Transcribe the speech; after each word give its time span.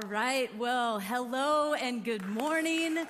All 0.00 0.08
right. 0.08 0.56
Well, 0.56 1.00
hello 1.00 1.74
and 1.74 2.04
good 2.04 2.24
morning. 2.24 3.04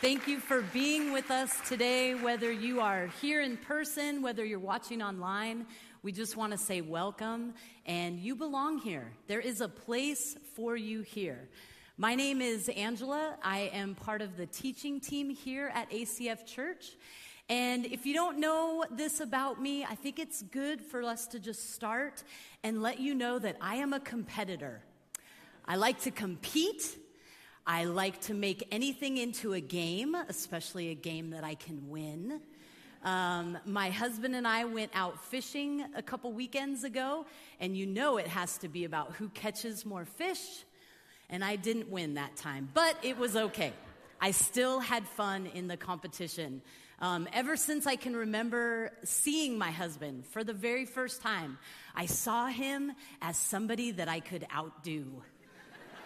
Thank 0.00 0.28
you 0.28 0.38
for 0.38 0.62
being 0.62 1.12
with 1.12 1.32
us 1.32 1.52
today, 1.66 2.14
whether 2.14 2.52
you 2.52 2.80
are 2.80 3.08
here 3.20 3.42
in 3.42 3.56
person, 3.56 4.22
whether 4.22 4.44
you're 4.44 4.60
watching 4.60 5.02
online. 5.02 5.66
We 6.04 6.12
just 6.12 6.36
want 6.36 6.52
to 6.52 6.58
say 6.58 6.80
welcome, 6.80 7.54
and 7.86 8.20
you 8.20 8.36
belong 8.36 8.78
here. 8.78 9.10
There 9.26 9.40
is 9.40 9.60
a 9.60 9.68
place 9.68 10.36
for 10.54 10.76
you 10.76 11.02
here. 11.02 11.48
My 11.96 12.14
name 12.14 12.40
is 12.40 12.68
Angela. 12.68 13.36
I 13.42 13.70
am 13.72 13.96
part 13.96 14.22
of 14.22 14.36
the 14.36 14.46
teaching 14.46 15.00
team 15.00 15.30
here 15.30 15.72
at 15.74 15.90
ACF 15.90 16.46
Church. 16.46 16.96
And 17.48 17.84
if 17.84 18.06
you 18.06 18.14
don't 18.14 18.38
know 18.38 18.84
this 18.92 19.18
about 19.18 19.60
me, 19.60 19.84
I 19.84 19.96
think 19.96 20.20
it's 20.20 20.42
good 20.42 20.82
for 20.82 21.02
us 21.02 21.26
to 21.28 21.40
just 21.40 21.74
start 21.74 22.22
and 22.62 22.80
let 22.80 23.00
you 23.00 23.16
know 23.16 23.40
that 23.40 23.56
I 23.60 23.76
am 23.76 23.92
a 23.92 23.98
competitor. 23.98 24.82
I 25.70 25.76
like 25.76 26.00
to 26.04 26.10
compete. 26.10 26.96
I 27.66 27.84
like 27.84 28.22
to 28.22 28.32
make 28.32 28.66
anything 28.72 29.18
into 29.18 29.52
a 29.52 29.60
game, 29.60 30.14
especially 30.14 30.88
a 30.88 30.94
game 30.94 31.28
that 31.30 31.44
I 31.44 31.56
can 31.56 31.90
win. 31.90 32.40
Um, 33.04 33.58
my 33.66 33.90
husband 33.90 34.34
and 34.34 34.48
I 34.48 34.64
went 34.64 34.92
out 34.94 35.22
fishing 35.26 35.84
a 35.94 36.02
couple 36.02 36.32
weekends 36.32 36.84
ago, 36.84 37.26
and 37.60 37.76
you 37.76 37.84
know 37.84 38.16
it 38.16 38.28
has 38.28 38.56
to 38.58 38.68
be 38.68 38.86
about 38.86 39.12
who 39.16 39.28
catches 39.28 39.84
more 39.84 40.06
fish. 40.06 40.64
And 41.28 41.44
I 41.44 41.56
didn't 41.56 41.90
win 41.90 42.14
that 42.14 42.36
time, 42.36 42.70
but 42.72 42.96
it 43.02 43.18
was 43.18 43.36
okay. 43.36 43.74
I 44.22 44.30
still 44.30 44.80
had 44.80 45.06
fun 45.06 45.50
in 45.52 45.68
the 45.68 45.76
competition. 45.76 46.62
Um, 46.98 47.28
ever 47.34 47.56
since 47.56 47.86
I 47.86 47.96
can 47.96 48.16
remember 48.16 48.90
seeing 49.04 49.58
my 49.58 49.70
husband 49.70 50.24
for 50.28 50.42
the 50.42 50.54
very 50.54 50.86
first 50.86 51.20
time, 51.20 51.58
I 51.94 52.06
saw 52.06 52.46
him 52.46 52.92
as 53.20 53.36
somebody 53.36 53.90
that 53.90 54.08
I 54.08 54.20
could 54.20 54.46
outdo 54.50 55.22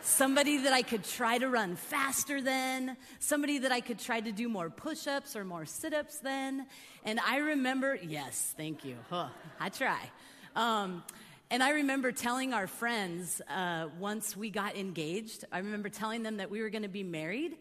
somebody 0.03 0.59
that 0.59 0.73
I 0.73 0.83
could 0.83 1.05
try 1.05 1.39
to 1.39 1.49
run 1.49 1.77
faster 1.77 2.41
than, 2.41 2.97
somebody 3.21 3.59
that 3.59 3.73
I 3.73 3.81
could 3.81 3.99
try 3.99 4.21
to 4.21 4.33
do 4.33 4.49
more 4.49 4.69
push 4.69 5.07
ups 5.07 5.37
or 5.37 5.45
more 5.45 5.65
sit 5.65 5.95
ups 5.95 6.19
than. 6.19 6.67
And 7.05 7.21
I 7.21 7.39
remember, 7.39 7.99
yes, 8.03 8.55
thank 8.57 8.85
you. 8.85 8.97
Huh, 9.09 9.29
I 9.61 9.69
try. 9.69 10.11
Um, 10.57 11.03
and 11.51 11.63
I 11.63 11.71
remember 11.71 12.13
telling 12.13 12.53
our 12.53 12.67
friends 12.67 13.41
uh, 13.49 13.89
once 13.99 14.37
we 14.37 14.51
got 14.51 14.77
engaged, 14.77 15.45
I 15.53 15.59
remember 15.59 15.89
telling 15.89 16.23
them 16.23 16.39
that 16.39 16.51
we 16.51 16.61
were 16.61 16.71
going 16.71 16.83
to 16.83 16.89
be 16.89 17.05
married, 17.05 17.57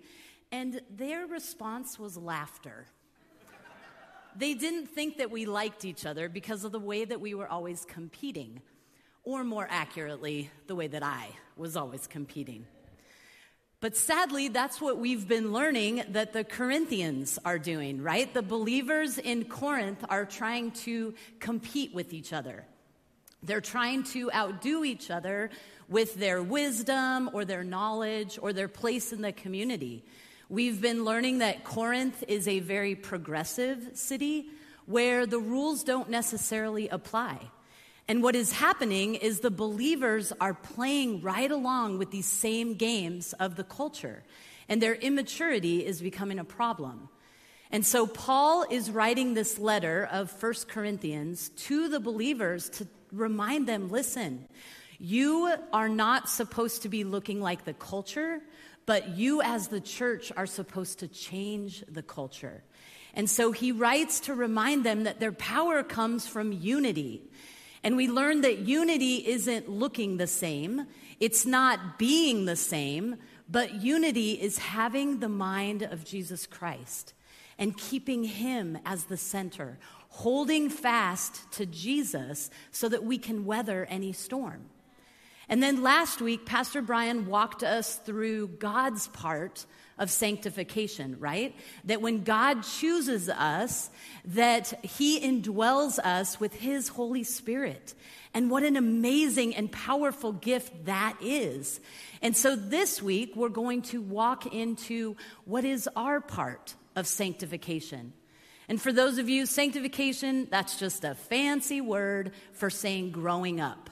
and 0.51 0.81
their 0.89 1.27
response 1.27 1.99
was 1.99 2.17
laughter. 2.17 2.85
They 4.35 4.53
didn't 4.53 4.87
think 4.87 5.17
that 5.17 5.29
we 5.29 5.45
liked 5.45 5.83
each 5.83 6.05
other 6.05 6.29
because 6.29 6.63
of 6.63 6.71
the 6.71 6.79
way 6.79 7.03
that 7.03 7.19
we 7.19 7.33
were 7.33 7.47
always 7.47 7.85
competing 7.85 8.61
or 9.23 9.43
more 9.43 9.67
accurately, 9.69 10.49
the 10.67 10.75
way 10.75 10.87
that 10.87 11.03
I 11.03 11.29
was 11.55 11.77
always 11.77 12.07
competing. 12.07 12.65
But 13.79 13.95
sadly, 13.95 14.47
that's 14.47 14.79
what 14.79 14.97
we've 14.97 15.27
been 15.27 15.51
learning 15.51 16.03
that 16.09 16.33
the 16.33 16.43
Corinthians 16.43 17.39
are 17.43 17.57
doing, 17.57 18.01
right? 18.01 18.31
The 18.31 18.43
believers 18.43 19.17
in 19.17 19.45
Corinth 19.45 20.05
are 20.07 20.25
trying 20.25 20.71
to 20.71 21.15
compete 21.39 21.93
with 21.93 22.13
each 22.13 22.31
other. 22.31 22.65
They're 23.41 23.59
trying 23.59 24.03
to 24.03 24.31
outdo 24.31 24.83
each 24.83 25.09
other 25.09 25.49
with 25.89 26.15
their 26.15 26.43
wisdom 26.43 27.31
or 27.33 27.43
their 27.43 27.63
knowledge 27.63 28.37
or 28.39 28.53
their 28.53 28.67
place 28.67 29.11
in 29.11 29.23
the 29.23 29.31
community. 29.31 30.05
We've 30.47 30.79
been 30.79 31.03
learning 31.03 31.39
that 31.39 31.63
Corinth 31.63 32.23
is 32.27 32.47
a 32.47 32.59
very 32.59 32.93
progressive 32.93 33.91
city 33.93 34.45
where 34.85 35.25
the 35.25 35.39
rules 35.39 35.83
don't 35.83 36.09
necessarily 36.09 36.87
apply. 36.89 37.49
And 38.11 38.21
what 38.21 38.35
is 38.35 38.51
happening 38.51 39.15
is 39.15 39.39
the 39.39 39.49
believers 39.49 40.33
are 40.41 40.53
playing 40.53 41.21
right 41.21 41.49
along 41.49 41.97
with 41.97 42.11
these 42.11 42.25
same 42.25 42.73
games 42.73 43.31
of 43.31 43.55
the 43.55 43.63
culture, 43.63 44.23
and 44.67 44.81
their 44.81 44.95
immaturity 44.95 45.85
is 45.85 46.01
becoming 46.01 46.37
a 46.37 46.43
problem. 46.43 47.07
And 47.71 47.85
so 47.85 48.05
Paul 48.05 48.65
is 48.69 48.91
writing 48.91 49.33
this 49.33 49.57
letter 49.57 50.09
of 50.11 50.29
First 50.29 50.67
Corinthians 50.67 51.51
to 51.67 51.87
the 51.87 52.01
believers 52.01 52.67
to 52.71 52.87
remind 53.13 53.65
them 53.65 53.89
listen, 53.89 54.45
you 54.99 55.55
are 55.71 55.87
not 55.87 56.27
supposed 56.27 56.81
to 56.81 56.89
be 56.89 57.05
looking 57.05 57.39
like 57.39 57.63
the 57.63 57.73
culture, 57.73 58.41
but 58.85 59.15
you 59.15 59.41
as 59.41 59.69
the 59.69 59.79
church 59.79 60.33
are 60.35 60.47
supposed 60.47 60.99
to 60.99 61.07
change 61.07 61.81
the 61.87 62.03
culture. 62.03 62.61
And 63.13 63.29
so 63.29 63.53
he 63.53 63.71
writes 63.71 64.19
to 64.21 64.33
remind 64.33 64.83
them 64.83 65.05
that 65.05 65.21
their 65.21 65.31
power 65.31 65.81
comes 65.81 66.27
from 66.27 66.51
unity. 66.51 67.29
And 67.83 67.97
we 67.97 68.07
learn 68.07 68.41
that 68.41 68.59
unity 68.59 69.27
isn't 69.27 69.69
looking 69.69 70.17
the 70.17 70.27
same, 70.27 70.85
it's 71.19 71.45
not 71.45 71.97
being 71.97 72.45
the 72.45 72.55
same, 72.55 73.17
but 73.49 73.75
unity 73.75 74.33
is 74.33 74.57
having 74.57 75.19
the 75.19 75.29
mind 75.29 75.81
of 75.83 76.05
Jesus 76.05 76.45
Christ 76.47 77.13
and 77.57 77.77
keeping 77.77 78.23
Him 78.23 78.77
as 78.85 79.05
the 79.05 79.17
center, 79.17 79.77
holding 80.09 80.69
fast 80.69 81.51
to 81.53 81.65
Jesus 81.65 82.49
so 82.71 82.89
that 82.89 83.03
we 83.03 83.17
can 83.17 83.45
weather 83.45 83.85
any 83.89 84.13
storm. 84.13 84.70
And 85.51 85.61
then 85.61 85.83
last 85.83 86.21
week, 86.21 86.45
Pastor 86.45 86.81
Brian 86.81 87.27
walked 87.27 87.61
us 87.61 87.97
through 87.97 88.47
God's 88.47 89.09
part 89.09 89.65
of 89.99 90.09
sanctification, 90.09 91.17
right? 91.19 91.53
That 91.83 92.01
when 92.01 92.23
God 92.23 92.63
chooses 92.63 93.27
us, 93.27 93.89
that 94.23 94.73
he 94.81 95.19
indwells 95.19 95.99
us 95.99 96.39
with 96.39 96.55
his 96.55 96.87
Holy 96.87 97.25
Spirit. 97.25 97.93
And 98.33 98.49
what 98.49 98.63
an 98.63 98.77
amazing 98.77 99.53
and 99.53 99.69
powerful 99.69 100.31
gift 100.31 100.85
that 100.85 101.17
is. 101.21 101.81
And 102.21 102.35
so 102.35 102.55
this 102.55 103.01
week, 103.01 103.35
we're 103.35 103.49
going 103.49 103.81
to 103.83 104.01
walk 104.01 104.45
into 104.45 105.17
what 105.43 105.65
is 105.65 105.89
our 105.97 106.21
part 106.21 106.75
of 106.95 107.07
sanctification. 107.07 108.13
And 108.69 108.81
for 108.81 108.93
those 108.93 109.17
of 109.17 109.27
you, 109.27 109.45
sanctification, 109.45 110.47
that's 110.49 110.79
just 110.79 111.03
a 111.03 111.13
fancy 111.13 111.81
word 111.81 112.31
for 112.53 112.69
saying 112.69 113.11
growing 113.11 113.59
up. 113.59 113.90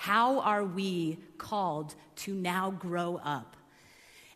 How 0.00 0.38
are 0.42 0.62
we 0.62 1.18
called 1.38 1.92
to 2.18 2.32
now 2.32 2.70
grow 2.70 3.16
up? 3.16 3.56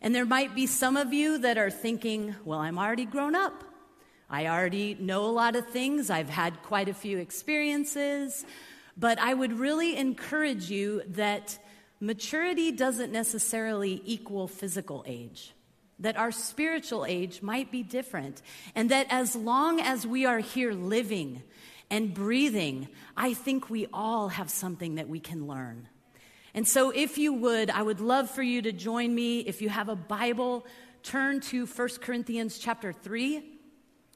And 0.01 0.13
there 0.13 0.25
might 0.25 0.53
be 0.53 0.67
some 0.67 0.97
of 0.97 1.13
you 1.13 1.37
that 1.37 1.57
are 1.57 1.71
thinking, 1.71 2.35
well, 2.43 2.59
I'm 2.59 2.77
already 2.77 3.05
grown 3.05 3.33
up. 3.33 3.63
I 4.29 4.47
already 4.47 4.97
know 4.99 5.23
a 5.23 5.31
lot 5.31 5.55
of 5.55 5.69
things. 5.69 6.09
I've 6.09 6.27
had 6.27 6.61
quite 6.63 6.89
a 6.89 6.93
few 6.93 7.17
experiences. 7.17 8.45
But 8.97 9.19
I 9.19 9.33
would 9.33 9.57
really 9.57 9.95
encourage 9.95 10.69
you 10.69 11.01
that 11.07 11.57
maturity 12.01 12.73
doesn't 12.73 13.13
necessarily 13.13 14.01
equal 14.03 14.49
physical 14.49 15.05
age. 15.07 15.53
That 15.97 16.17
our 16.17 16.33
spiritual 16.33 17.05
age 17.05 17.41
might 17.41 17.71
be 17.71 17.83
different. 17.83 18.41
And 18.75 18.91
that 18.91 19.07
as 19.09 19.33
long 19.33 19.79
as 19.79 20.05
we 20.05 20.25
are 20.25 20.39
here 20.39 20.73
living 20.73 21.41
and 21.89 22.13
breathing, 22.13 22.87
I 23.15 23.33
think 23.33 23.69
we 23.69 23.87
all 23.93 24.29
have 24.29 24.49
something 24.49 24.95
that 24.95 25.07
we 25.09 25.19
can 25.19 25.47
learn. 25.47 25.87
And 26.53 26.67
so, 26.67 26.91
if 26.91 27.17
you 27.17 27.33
would, 27.33 27.69
I 27.69 27.81
would 27.81 27.99
love 27.99 28.29
for 28.29 28.43
you 28.43 28.61
to 28.61 28.71
join 28.71 29.13
me. 29.13 29.39
If 29.39 29.61
you 29.61 29.69
have 29.69 29.89
a 29.89 29.95
Bible, 29.95 30.65
turn 31.01 31.39
to 31.41 31.65
1 31.65 31.89
Corinthians 32.01 32.59
chapter 32.59 32.93
3. 32.93 33.43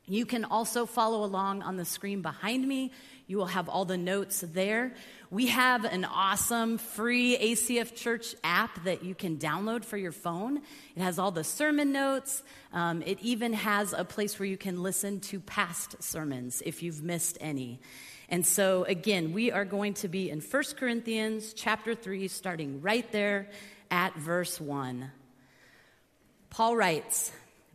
You 0.07 0.25
can 0.25 0.45
also 0.45 0.85
follow 0.85 1.25
along 1.25 1.63
on 1.63 1.75
the 1.75 1.83
screen 1.83 2.21
behind 2.21 2.65
me. 2.65 2.91
You 3.27 3.37
will 3.37 3.47
have 3.47 3.67
all 3.67 3.83
the 3.83 3.97
notes 3.97 4.39
there. 4.39 4.93
We 5.29 5.47
have 5.47 5.83
an 5.83 6.05
awesome 6.05 6.77
free 6.77 7.37
ACF 7.37 7.93
Church 7.93 8.33
app 8.41 8.85
that 8.85 9.03
you 9.03 9.13
can 9.13 9.35
download 9.35 9.83
for 9.83 9.97
your 9.97 10.13
phone. 10.13 10.61
It 10.95 11.01
has 11.01 11.19
all 11.19 11.31
the 11.31 11.43
sermon 11.43 11.91
notes. 11.91 12.41
Um, 12.71 13.01
it 13.01 13.19
even 13.21 13.51
has 13.51 13.91
a 13.91 14.05
place 14.05 14.39
where 14.39 14.47
you 14.47 14.55
can 14.55 14.81
listen 14.81 15.19
to 15.21 15.41
past 15.41 16.01
sermons 16.01 16.63
if 16.65 16.81
you've 16.81 17.03
missed 17.03 17.37
any. 17.41 17.81
And 18.29 18.45
so, 18.45 18.85
again, 18.85 19.33
we 19.33 19.51
are 19.51 19.65
going 19.65 19.93
to 19.95 20.07
be 20.07 20.29
in 20.29 20.39
1 20.39 20.63
Corinthians 20.77 21.53
chapter 21.53 21.95
3, 21.95 22.29
starting 22.29 22.81
right 22.81 23.09
there 23.11 23.49
at 23.91 24.15
verse 24.15 24.59
1. 24.59 25.11
Paul 26.49 26.77
writes, 26.77 27.33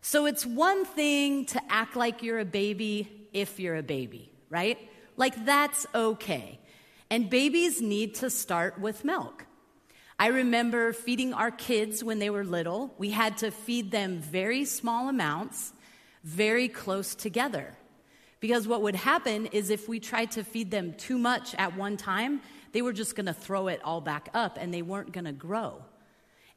So 0.00 0.26
it's 0.26 0.46
one 0.46 0.84
thing 0.84 1.46
to 1.46 1.60
act 1.68 1.96
like 1.96 2.22
you're 2.22 2.38
a 2.38 2.44
baby 2.44 3.28
if 3.32 3.60
you're 3.60 3.76
a 3.76 3.82
baby, 3.82 4.32
right? 4.48 4.78
Like 5.16 5.44
that's 5.44 5.86
okay. 5.94 6.58
And 7.10 7.28
babies 7.28 7.80
need 7.80 8.16
to 8.16 8.30
start 8.30 8.78
with 8.80 9.04
milk. 9.04 9.44
I 10.18 10.28
remember 10.28 10.92
feeding 10.92 11.32
our 11.32 11.50
kids 11.50 12.02
when 12.02 12.18
they 12.18 12.30
were 12.30 12.44
little. 12.44 12.92
We 12.98 13.10
had 13.10 13.38
to 13.38 13.50
feed 13.50 13.90
them 13.90 14.18
very 14.18 14.64
small 14.64 15.08
amounts, 15.08 15.72
very 16.24 16.68
close 16.68 17.14
together. 17.14 17.76
Because 18.40 18.68
what 18.68 18.82
would 18.82 18.96
happen 18.96 19.46
is 19.46 19.70
if 19.70 19.88
we 19.88 20.00
tried 20.00 20.32
to 20.32 20.44
feed 20.44 20.70
them 20.70 20.94
too 20.94 21.18
much 21.18 21.54
at 21.56 21.76
one 21.76 21.96
time, 21.96 22.40
they 22.72 22.82
were 22.82 22.92
just 22.92 23.16
going 23.16 23.26
to 23.26 23.32
throw 23.32 23.68
it 23.68 23.80
all 23.84 24.00
back 24.00 24.28
up 24.34 24.58
and 24.60 24.72
they 24.72 24.82
weren't 24.82 25.12
going 25.12 25.24
to 25.24 25.32
grow. 25.32 25.82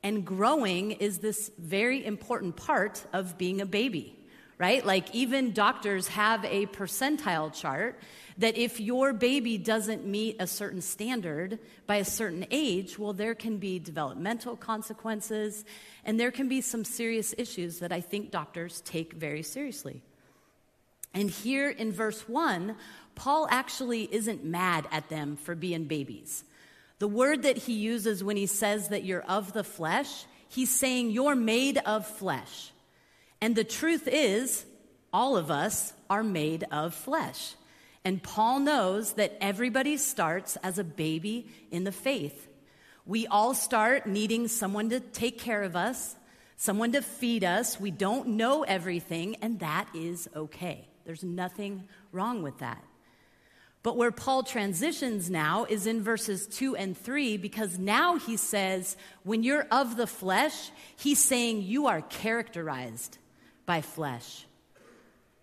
And 0.03 0.25
growing 0.25 0.91
is 0.91 1.19
this 1.19 1.51
very 1.57 2.05
important 2.05 2.55
part 2.55 3.05
of 3.13 3.37
being 3.37 3.61
a 3.61 3.65
baby, 3.65 4.17
right? 4.57 4.85
Like 4.85 5.13
even 5.13 5.51
doctors 5.51 6.07
have 6.09 6.43
a 6.45 6.65
percentile 6.67 7.53
chart 7.53 7.99
that 8.37 8.57
if 8.57 8.79
your 8.79 9.13
baby 9.13 9.57
doesn't 9.57 10.05
meet 10.05 10.37
a 10.39 10.47
certain 10.47 10.81
standard 10.81 11.59
by 11.85 11.97
a 11.97 12.05
certain 12.05 12.47
age, 12.49 12.97
well, 12.97 13.13
there 13.13 13.35
can 13.35 13.57
be 13.57 13.77
developmental 13.77 14.55
consequences 14.55 15.63
and 16.05 16.19
there 16.19 16.31
can 16.31 16.47
be 16.47 16.61
some 16.61 16.83
serious 16.83 17.35
issues 17.37 17.79
that 17.79 17.91
I 17.91 18.01
think 18.01 18.31
doctors 18.31 18.81
take 18.81 19.13
very 19.13 19.43
seriously. 19.43 20.01
And 21.13 21.29
here 21.29 21.69
in 21.69 21.91
verse 21.91 22.27
1, 22.27 22.75
Paul 23.15 23.47
actually 23.51 24.07
isn't 24.11 24.45
mad 24.45 24.87
at 24.91 25.09
them 25.09 25.35
for 25.35 25.55
being 25.55 25.83
babies. 25.83 26.43
The 27.01 27.07
word 27.07 27.41
that 27.41 27.57
he 27.57 27.73
uses 27.73 28.23
when 28.23 28.37
he 28.37 28.45
says 28.45 28.89
that 28.89 29.03
you're 29.03 29.23
of 29.23 29.53
the 29.53 29.63
flesh, 29.63 30.25
he's 30.49 30.69
saying 30.69 31.09
you're 31.09 31.35
made 31.35 31.79
of 31.79 32.05
flesh. 32.05 32.71
And 33.41 33.55
the 33.55 33.63
truth 33.63 34.07
is, 34.07 34.63
all 35.11 35.35
of 35.35 35.49
us 35.49 35.93
are 36.11 36.21
made 36.21 36.63
of 36.71 36.93
flesh. 36.93 37.55
And 38.05 38.21
Paul 38.21 38.59
knows 38.59 39.13
that 39.13 39.35
everybody 39.41 39.97
starts 39.97 40.57
as 40.57 40.77
a 40.77 40.83
baby 40.83 41.47
in 41.71 41.85
the 41.85 41.91
faith. 41.91 42.47
We 43.07 43.25
all 43.25 43.55
start 43.55 44.05
needing 44.05 44.47
someone 44.47 44.91
to 44.91 44.99
take 44.99 45.39
care 45.39 45.63
of 45.63 45.75
us, 45.75 46.15
someone 46.55 46.91
to 46.91 47.01
feed 47.01 47.43
us. 47.43 47.79
We 47.79 47.89
don't 47.89 48.27
know 48.37 48.61
everything, 48.61 49.37
and 49.41 49.59
that 49.61 49.87
is 49.95 50.29
okay. 50.35 50.87
There's 51.05 51.23
nothing 51.23 51.85
wrong 52.11 52.43
with 52.43 52.59
that. 52.59 52.83
But 53.83 53.97
where 53.97 54.11
Paul 54.11 54.43
transitions 54.43 55.29
now 55.29 55.65
is 55.65 55.87
in 55.87 56.03
verses 56.03 56.45
2 56.47 56.75
and 56.75 56.95
3, 56.95 57.37
because 57.37 57.79
now 57.79 58.17
he 58.17 58.37
says, 58.37 58.95
when 59.23 59.41
you're 59.41 59.65
of 59.71 59.97
the 59.97 60.05
flesh, 60.05 60.71
he's 60.95 61.19
saying 61.19 61.63
you 61.63 61.87
are 61.87 62.01
characterized 62.01 63.17
by 63.65 63.81
flesh. 63.81 64.45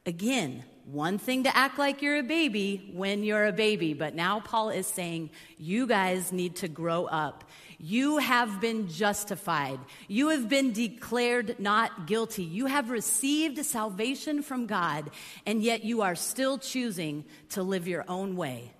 Again, 0.06 0.62
one 0.85 1.19
thing 1.19 1.43
to 1.44 1.55
act 1.55 1.79
like 1.79 2.00
you're 2.00 2.19
a 2.19 2.23
baby 2.23 2.90
when 2.94 3.25
you're 3.25 3.46
a 3.46 3.52
baby, 3.52 3.93
but 3.93 4.14
now 4.14 4.41
Paul 4.41 4.70
is 4.70 4.87
saying 4.87 5.31
you 5.58 5.87
guys 5.87 6.32
need 6.32 6.56
to 6.56 6.69
grow 6.69 7.06
up. 7.06 7.44
You 7.81 8.19
have 8.19 8.61
been 8.61 8.89
justified. 8.89 9.79
You 10.09 10.31
have 10.31 10.49
been 10.49 10.73
declared 10.73 11.61
not 11.61 12.09
guilty. 12.09 12.43
You 12.43 12.67
have 12.67 12.91
received 12.91 13.65
salvation 13.65 14.43
from 14.43 14.67
God, 14.67 15.11
and 15.47 15.63
yet 15.63 15.85
you 15.85 16.03
are 16.03 16.17
still 16.17 16.59
choosing 16.59 17.25
to 17.51 17.63
live 17.63 17.87
your 17.87 18.05
own 18.09 18.35
way. 18.37 18.73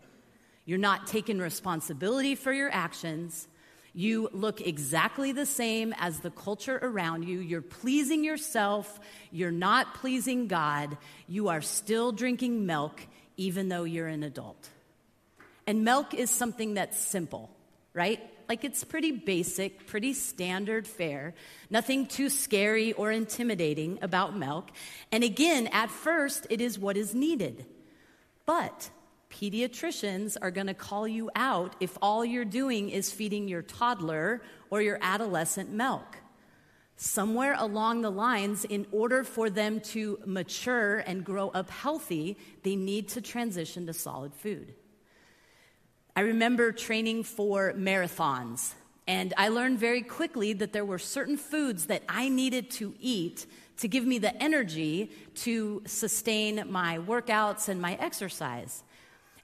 You're 0.65 0.79
not 0.79 1.07
taking 1.07 1.39
responsibility 1.39 2.35
for 2.35 2.53
your 2.53 2.71
actions. 2.73 3.47
You 3.95 4.29
look 4.33 4.61
exactly 4.61 5.31
the 5.31 5.47
same 5.47 5.95
as 5.99 6.21
the 6.21 6.31
culture 6.31 6.79
around 6.83 7.23
you. 7.23 7.39
You're 7.39 7.63
pleasing 7.63 8.25
yourself. 8.25 8.99
You're 9.31 9.53
not 9.53 9.95
pleasing 9.95 10.49
God. 10.49 10.99
You 11.29 11.49
are 11.49 11.63
still 11.63 12.11
drinking 12.11 12.67
milk, 12.67 13.01
even 13.37 13.69
though 13.69 13.85
you're 13.85 14.09
an 14.09 14.25
adult. 14.25 14.69
And 15.69 15.85
milk 15.85 16.15
is 16.15 16.31
something 16.31 16.75
that's 16.75 16.99
simple, 16.99 17.49
right? 17.95 18.21
Like 18.49 18.65
it's 18.65 18.83
pretty 18.83 19.13
basic, 19.13 19.87
pretty 19.87 20.15
standard 20.15 20.87
fare. 20.87 21.35
Nothing 21.69 22.07
too 22.07 22.31
scary 22.31 22.95
or 22.95 23.11
intimidating 23.11 23.99
about 24.01 24.37
milk. 24.37 24.71
And 25.13 25.23
again, 25.23 25.67
at 25.67 25.91
first, 25.91 26.47
it 26.49 26.61
is 26.63 26.79
what 26.79 26.97
is 26.97 27.15
needed. 27.15 27.67
But 28.47 28.91
pediatricians 29.31 30.39
are 30.41 30.51
going 30.51 30.69
to 30.69 30.75
call 30.75 31.07
you 31.07 31.31
out 31.37 31.77
if 31.81 31.99
all 32.01 32.25
you're 32.25 32.47
doing 32.47 32.89
is 32.89 33.13
feeding 33.13 33.49
your 33.49 33.61
toddler 33.61 34.41
or 34.71 34.81
your 34.81 34.99
adolescent 35.03 35.71
milk. 35.71 36.17
Somewhere 36.97 37.55
along 37.57 38.01
the 38.01 38.11
lines, 38.11 38.65
in 38.65 38.87
order 38.91 39.23
for 39.23 39.51
them 39.51 39.81
to 39.81 40.19
mature 40.25 40.99
and 40.99 41.25
grow 41.25 41.51
up 41.51 41.71
healthy, 41.71 42.37
they 42.65 42.75
need 42.75 43.09
to 43.09 43.21
transition 43.21 43.87
to 43.87 43.93
solid 43.93 44.35
food. 44.35 44.75
I 46.19 46.23
remember 46.23 46.73
training 46.73 47.23
for 47.23 47.73
marathons, 47.75 48.75
and 49.07 49.33
I 49.37 49.51
learned 49.51 49.79
very 49.79 50.03
quickly 50.03 50.53
that 50.53 50.73
there 50.73 50.85
were 50.85 50.99
certain 50.99 51.37
foods 51.37 51.87
that 51.87 52.03
I 52.09 52.29
needed 52.29 52.73
to 52.73 52.93
eat 52.99 53.47
to 53.77 53.87
give 53.87 54.05
me 54.05 54.19
the 54.19 54.37
energy 54.43 55.13
to 55.37 55.81
sustain 55.87 56.65
my 56.73 56.99
workouts 56.99 57.69
and 57.69 57.81
my 57.81 57.95
exercise. 58.01 58.83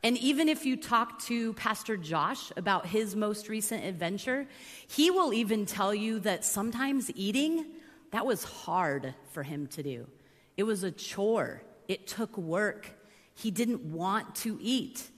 And 0.02 0.18
even 0.18 0.48
if 0.48 0.66
you 0.66 0.76
talk 0.76 1.20
to 1.26 1.52
Pastor 1.52 1.96
Josh 1.96 2.50
about 2.56 2.86
his 2.86 3.14
most 3.14 3.48
recent 3.48 3.84
adventure, 3.84 4.44
he 4.88 5.12
will 5.12 5.32
even 5.32 5.66
tell 5.66 5.94
you 5.94 6.18
that 6.18 6.44
sometimes 6.44 7.08
eating, 7.14 7.66
that 8.10 8.26
was 8.26 8.42
hard 8.42 9.14
for 9.30 9.44
him 9.44 9.68
to 9.68 9.84
do. 9.84 10.08
It 10.56 10.64
was 10.64 10.82
a 10.82 10.90
chore, 10.90 11.62
it 11.86 12.08
took 12.08 12.36
work. 12.36 12.90
He 13.32 13.52
didn't 13.52 13.82
want 13.92 14.34
to 14.34 14.58
eat. 14.60 15.08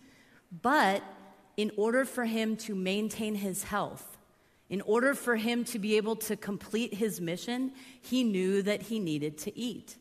But 0.60 1.02
in 1.56 1.72
order 1.76 2.04
for 2.04 2.24
him 2.24 2.56
to 2.56 2.74
maintain 2.74 3.34
his 3.34 3.62
health, 3.62 4.16
in 4.68 4.80
order 4.82 5.14
for 5.14 5.36
him 5.36 5.64
to 5.64 5.78
be 5.78 5.96
able 5.96 6.16
to 6.16 6.36
complete 6.36 6.92
his 6.92 7.20
mission, 7.20 7.72
he 8.00 8.24
knew 8.24 8.62
that 8.62 8.82
he 8.82 8.98
needed 8.98 9.38
to 9.38 9.56
eat. 9.58 9.96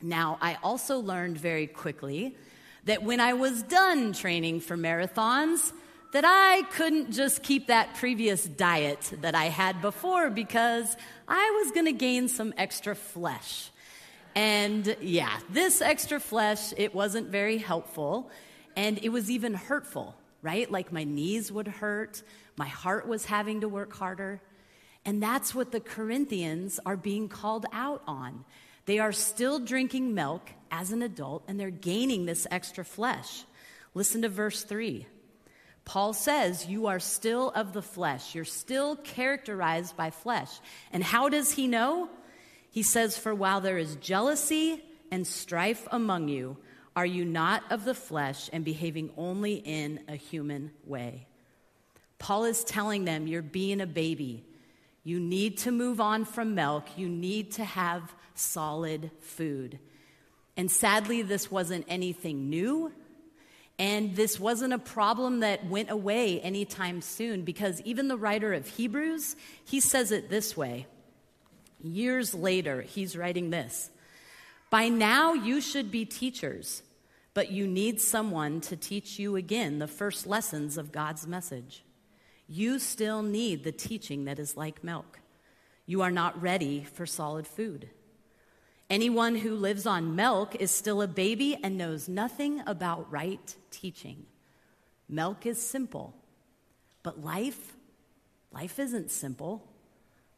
Now, 0.00 0.38
I 0.40 0.58
also 0.62 0.98
learned 0.98 1.38
very 1.38 1.66
quickly 1.66 2.36
that 2.84 3.02
when 3.02 3.20
I 3.20 3.32
was 3.32 3.62
done 3.64 4.12
training 4.12 4.60
for 4.60 4.76
marathons, 4.76 5.72
that 6.12 6.24
I 6.24 6.62
couldn't 6.70 7.12
just 7.12 7.42
keep 7.42 7.66
that 7.66 7.94
previous 7.96 8.44
diet 8.44 9.12
that 9.20 9.34
I 9.34 9.46
had 9.46 9.82
before 9.82 10.30
because 10.30 10.96
I 11.26 11.62
was 11.62 11.72
going 11.72 11.86
to 11.86 11.92
gain 11.92 12.28
some 12.28 12.54
extra 12.56 12.94
flesh. 12.94 13.70
And 14.34 14.96
yeah, 15.02 15.36
this 15.50 15.82
extra 15.82 16.20
flesh, 16.20 16.72
it 16.76 16.94
wasn't 16.94 17.28
very 17.28 17.58
helpful 17.58 18.30
and 18.76 18.98
it 19.02 19.08
was 19.08 19.30
even 19.30 19.54
hurtful 19.54 20.14
right? 20.42 20.70
Like 20.70 20.92
my 20.92 21.04
knees 21.04 21.50
would 21.50 21.68
hurt, 21.68 22.22
my 22.56 22.68
heart 22.68 23.06
was 23.06 23.24
having 23.24 23.60
to 23.62 23.68
work 23.68 23.94
harder. 23.94 24.40
And 25.04 25.22
that's 25.22 25.54
what 25.54 25.72
the 25.72 25.80
Corinthians 25.80 26.80
are 26.84 26.96
being 26.96 27.28
called 27.28 27.66
out 27.72 28.02
on. 28.06 28.44
They 28.84 28.98
are 28.98 29.12
still 29.12 29.58
drinking 29.58 30.14
milk 30.14 30.50
as 30.70 30.92
an 30.92 31.02
adult 31.02 31.44
and 31.48 31.58
they're 31.58 31.70
gaining 31.70 32.26
this 32.26 32.46
extra 32.50 32.84
flesh. 32.84 33.44
Listen 33.94 34.22
to 34.22 34.28
verse 34.28 34.64
3. 34.64 35.06
Paul 35.84 36.12
says 36.12 36.66
you 36.66 36.88
are 36.88 37.00
still 37.00 37.50
of 37.50 37.72
the 37.72 37.82
flesh. 37.82 38.34
You're 38.34 38.44
still 38.44 38.96
characterized 38.96 39.96
by 39.96 40.10
flesh. 40.10 40.50
And 40.92 41.02
how 41.02 41.30
does 41.30 41.52
he 41.52 41.66
know? 41.66 42.10
He 42.70 42.82
says, 42.82 43.16
For 43.16 43.34
while 43.34 43.62
there 43.62 43.78
is 43.78 43.96
jealousy 43.96 44.82
and 45.10 45.26
strife 45.26 45.88
among 45.90 46.28
you, 46.28 46.58
are 46.98 47.06
you 47.06 47.24
not 47.24 47.62
of 47.70 47.84
the 47.84 47.94
flesh 47.94 48.50
and 48.52 48.64
behaving 48.64 49.08
only 49.16 49.54
in 49.54 50.00
a 50.08 50.16
human 50.16 50.72
way? 50.84 51.28
Paul 52.18 52.42
is 52.42 52.64
telling 52.64 53.04
them 53.04 53.28
you're 53.28 53.40
being 53.40 53.80
a 53.80 53.86
baby. 53.86 54.44
You 55.04 55.20
need 55.20 55.58
to 55.58 55.70
move 55.70 56.00
on 56.00 56.24
from 56.24 56.56
milk. 56.56 56.88
You 56.96 57.08
need 57.08 57.52
to 57.52 57.64
have 57.64 58.12
solid 58.34 59.12
food. 59.20 59.78
And 60.56 60.68
sadly, 60.68 61.22
this 61.22 61.52
wasn't 61.52 61.84
anything 61.86 62.50
new. 62.50 62.90
And 63.78 64.16
this 64.16 64.40
wasn't 64.40 64.72
a 64.72 64.78
problem 64.78 65.38
that 65.38 65.66
went 65.66 65.90
away 65.90 66.40
anytime 66.40 67.00
soon 67.00 67.42
because 67.42 67.80
even 67.82 68.08
the 68.08 68.16
writer 68.16 68.52
of 68.52 68.66
Hebrews, 68.66 69.36
he 69.64 69.78
says 69.78 70.10
it 70.10 70.30
this 70.30 70.56
way. 70.56 70.88
Years 71.80 72.34
later, 72.34 72.82
he's 72.82 73.16
writing 73.16 73.50
this 73.50 73.88
By 74.68 74.88
now, 74.88 75.34
you 75.34 75.60
should 75.60 75.92
be 75.92 76.04
teachers, 76.04 76.82
but 77.38 77.52
you 77.52 77.68
need 77.68 78.00
someone 78.00 78.60
to 78.60 78.74
teach 78.74 79.16
you 79.16 79.36
again 79.36 79.78
the 79.78 79.86
first 79.86 80.26
lessons 80.26 80.76
of 80.76 80.90
God's 80.90 81.24
message. 81.24 81.84
You 82.48 82.80
still 82.80 83.22
need 83.22 83.62
the 83.62 83.70
teaching 83.70 84.24
that 84.24 84.40
is 84.40 84.56
like 84.56 84.82
milk. 84.82 85.20
You 85.86 86.02
are 86.02 86.10
not 86.10 86.42
ready 86.42 86.82
for 86.82 87.06
solid 87.06 87.46
food. 87.46 87.90
Anyone 88.90 89.36
who 89.36 89.54
lives 89.54 89.86
on 89.86 90.16
milk 90.16 90.56
is 90.56 90.72
still 90.72 91.00
a 91.00 91.06
baby 91.06 91.56
and 91.62 91.78
knows 91.78 92.08
nothing 92.08 92.60
about 92.66 93.08
right 93.08 93.54
teaching. 93.70 94.26
Milk 95.08 95.46
is 95.46 95.62
simple, 95.62 96.16
but 97.04 97.22
life, 97.24 97.76
life 98.50 98.80
isn't 98.80 99.12
simple. 99.12 99.62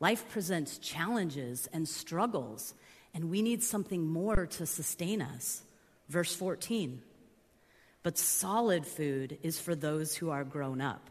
Life 0.01 0.29
presents 0.29 0.77
challenges 0.77 1.67
and 1.73 1.89
struggles, 1.89 2.75
and 3.15 3.31
we 3.31 3.41
need 3.41 3.63
something 3.63 4.07
more 4.07 4.45
to 4.45 4.67
sustain 4.67 5.23
us. 5.23 5.63
Verse 6.11 6.35
14. 6.35 7.01
But 8.03 8.19
solid 8.19 8.85
food 8.85 9.39
is 9.43 9.61
for 9.61 9.77
those 9.77 10.17
who 10.17 10.31
are 10.31 10.43
grown 10.43 10.81
up. 10.81 11.09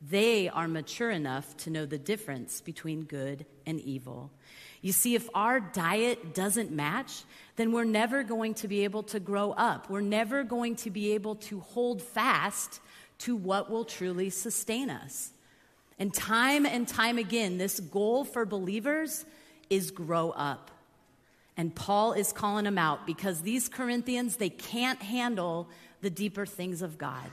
They 0.00 0.48
are 0.48 0.66
mature 0.66 1.10
enough 1.10 1.56
to 1.58 1.70
know 1.70 1.84
the 1.84 1.98
difference 1.98 2.60
between 2.60 3.04
good 3.04 3.44
and 3.66 3.78
evil. 3.80 4.30
You 4.80 4.92
see, 4.92 5.14
if 5.14 5.28
our 5.34 5.60
diet 5.60 6.34
doesn't 6.34 6.72
match, 6.72 7.22
then 7.56 7.72
we're 7.72 7.84
never 7.84 8.24
going 8.24 8.54
to 8.54 8.68
be 8.68 8.82
able 8.84 9.02
to 9.04 9.20
grow 9.20 9.52
up. 9.52 9.90
We're 9.90 10.00
never 10.00 10.42
going 10.42 10.76
to 10.76 10.90
be 10.90 11.12
able 11.12 11.36
to 11.36 11.60
hold 11.60 12.02
fast 12.02 12.80
to 13.18 13.36
what 13.36 13.70
will 13.70 13.84
truly 13.84 14.30
sustain 14.30 14.88
us. 14.88 15.30
And 15.98 16.12
time 16.12 16.64
and 16.64 16.88
time 16.88 17.18
again, 17.18 17.58
this 17.58 17.78
goal 17.78 18.24
for 18.24 18.46
believers 18.46 19.24
is 19.70 19.90
grow 19.90 20.30
up. 20.30 20.71
And 21.56 21.74
Paul 21.74 22.12
is 22.12 22.32
calling 22.32 22.64
them 22.64 22.78
out 22.78 23.06
because 23.06 23.42
these 23.42 23.68
Corinthians, 23.68 24.36
they 24.36 24.48
can't 24.48 25.02
handle 25.02 25.68
the 26.00 26.10
deeper 26.10 26.46
things 26.46 26.82
of 26.82 26.98
God. 26.98 27.30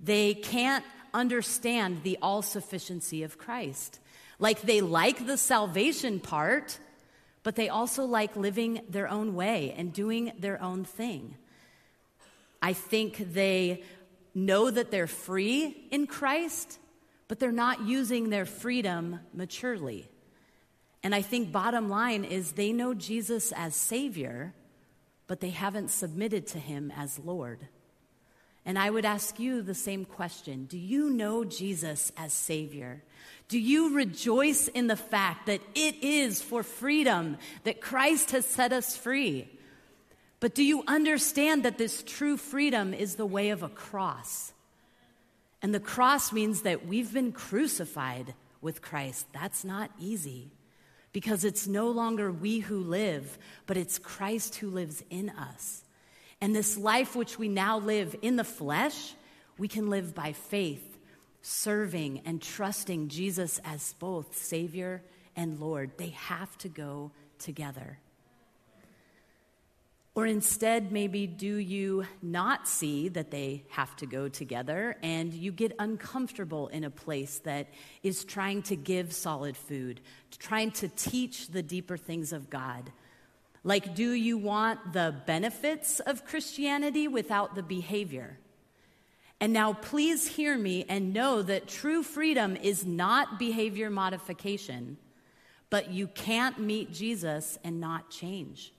They 0.00 0.34
can't 0.34 0.84
understand 1.12 2.02
the 2.02 2.18
all 2.20 2.42
sufficiency 2.42 3.22
of 3.22 3.38
Christ. 3.38 4.00
Like 4.38 4.62
they 4.62 4.80
like 4.80 5.26
the 5.26 5.36
salvation 5.36 6.20
part, 6.20 6.78
but 7.42 7.56
they 7.56 7.68
also 7.68 8.04
like 8.04 8.36
living 8.36 8.80
their 8.88 9.08
own 9.08 9.34
way 9.34 9.74
and 9.76 9.92
doing 9.92 10.32
their 10.38 10.60
own 10.62 10.84
thing. 10.84 11.36
I 12.60 12.72
think 12.72 13.32
they 13.32 13.82
know 14.34 14.70
that 14.70 14.90
they're 14.90 15.06
free 15.06 15.86
in 15.90 16.06
Christ, 16.06 16.78
but 17.28 17.38
they're 17.38 17.52
not 17.52 17.86
using 17.86 18.30
their 18.30 18.46
freedom 18.46 19.20
maturely. 19.32 20.08
And 21.04 21.14
I 21.14 21.20
think 21.20 21.52
bottom 21.52 21.90
line 21.90 22.24
is 22.24 22.52
they 22.52 22.72
know 22.72 22.94
Jesus 22.94 23.52
as 23.52 23.76
Savior, 23.76 24.54
but 25.26 25.40
they 25.40 25.50
haven't 25.50 25.90
submitted 25.90 26.46
to 26.48 26.58
Him 26.58 26.90
as 26.96 27.18
Lord. 27.18 27.68
And 28.64 28.78
I 28.78 28.88
would 28.88 29.04
ask 29.04 29.38
you 29.38 29.60
the 29.60 29.74
same 29.74 30.06
question 30.06 30.64
Do 30.64 30.78
you 30.78 31.10
know 31.10 31.44
Jesus 31.44 32.10
as 32.16 32.32
Savior? 32.32 33.02
Do 33.48 33.58
you 33.58 33.94
rejoice 33.94 34.68
in 34.68 34.86
the 34.86 34.96
fact 34.96 35.46
that 35.46 35.60
it 35.74 36.02
is 36.02 36.40
for 36.40 36.62
freedom 36.62 37.36
that 37.64 37.82
Christ 37.82 38.30
has 38.30 38.46
set 38.46 38.72
us 38.72 38.96
free? 38.96 39.50
But 40.40 40.54
do 40.54 40.64
you 40.64 40.82
understand 40.86 41.64
that 41.64 41.76
this 41.76 42.02
true 42.02 42.38
freedom 42.38 42.94
is 42.94 43.16
the 43.16 43.26
way 43.26 43.50
of 43.50 43.62
a 43.62 43.68
cross? 43.68 44.54
And 45.60 45.74
the 45.74 45.80
cross 45.80 46.32
means 46.32 46.62
that 46.62 46.86
we've 46.86 47.12
been 47.12 47.32
crucified 47.32 48.32
with 48.62 48.80
Christ. 48.80 49.26
That's 49.34 49.64
not 49.64 49.90
easy 50.00 50.50
because 51.14 51.44
it's 51.44 51.68
no 51.68 51.88
longer 51.90 52.32
we 52.32 52.58
who 52.58 52.80
live, 52.80 53.38
but 53.66 53.76
it's 53.78 53.98
Christ 54.00 54.56
who 54.56 54.68
lives 54.68 55.02
in 55.10 55.30
us. 55.30 55.84
And 56.40 56.54
this 56.54 56.76
life 56.76 57.14
which 57.14 57.38
we 57.38 57.48
now 57.48 57.78
live 57.78 58.16
in 58.20 58.34
the 58.34 58.44
flesh, 58.44 59.14
we 59.56 59.68
can 59.68 59.88
live 59.88 60.12
by 60.12 60.32
faith, 60.32 60.98
serving 61.40 62.20
and 62.26 62.42
trusting 62.42 63.08
Jesus 63.08 63.60
as 63.64 63.94
both 64.00 64.36
Savior 64.36 65.02
and 65.36 65.60
Lord. 65.60 65.92
They 65.98 66.10
have 66.10 66.58
to 66.58 66.68
go 66.68 67.12
together. 67.38 68.00
Or 70.16 70.26
instead, 70.26 70.92
maybe 70.92 71.26
do 71.26 71.56
you 71.56 72.06
not 72.22 72.68
see 72.68 73.08
that 73.08 73.32
they 73.32 73.64
have 73.70 73.96
to 73.96 74.06
go 74.06 74.28
together 74.28 74.96
and 75.02 75.34
you 75.34 75.50
get 75.50 75.74
uncomfortable 75.80 76.68
in 76.68 76.84
a 76.84 76.90
place 76.90 77.40
that 77.40 77.66
is 78.04 78.24
trying 78.24 78.62
to 78.62 78.76
give 78.76 79.12
solid 79.12 79.56
food, 79.56 80.00
trying 80.38 80.70
to 80.72 80.88
teach 80.88 81.48
the 81.48 81.64
deeper 81.64 81.96
things 81.96 82.32
of 82.32 82.48
God? 82.48 82.92
Like, 83.64 83.96
do 83.96 84.12
you 84.12 84.38
want 84.38 84.92
the 84.92 85.16
benefits 85.26 85.98
of 85.98 86.24
Christianity 86.24 87.08
without 87.08 87.56
the 87.56 87.62
behavior? 87.62 88.38
And 89.40 89.52
now, 89.52 89.72
please 89.72 90.28
hear 90.28 90.56
me 90.56 90.84
and 90.88 91.12
know 91.12 91.42
that 91.42 91.66
true 91.66 92.04
freedom 92.04 92.56
is 92.56 92.86
not 92.86 93.38
behavior 93.38 93.90
modification, 93.90 94.96
but 95.70 95.90
you 95.90 96.06
can't 96.06 96.60
meet 96.60 96.92
Jesus 96.92 97.58
and 97.64 97.80
not 97.80 98.10
change. 98.10 98.72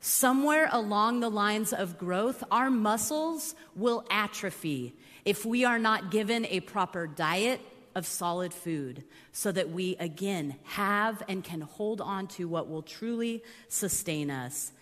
Somewhere 0.00 0.68
along 0.70 1.20
the 1.20 1.30
lines 1.30 1.72
of 1.72 1.98
growth, 1.98 2.44
our 2.50 2.70
muscles 2.70 3.54
will 3.74 4.04
atrophy 4.10 4.94
if 5.24 5.44
we 5.44 5.64
are 5.64 5.78
not 5.78 6.10
given 6.10 6.46
a 6.46 6.60
proper 6.60 7.06
diet 7.06 7.60
of 7.94 8.06
solid 8.06 8.54
food 8.54 9.02
so 9.32 9.50
that 9.50 9.70
we 9.70 9.96
again 9.96 10.54
have 10.62 11.22
and 11.28 11.42
can 11.42 11.60
hold 11.60 12.00
on 12.00 12.28
to 12.28 12.46
what 12.46 12.68
will 12.68 12.82
truly 12.82 13.42
sustain 13.68 14.30
us. 14.30 14.72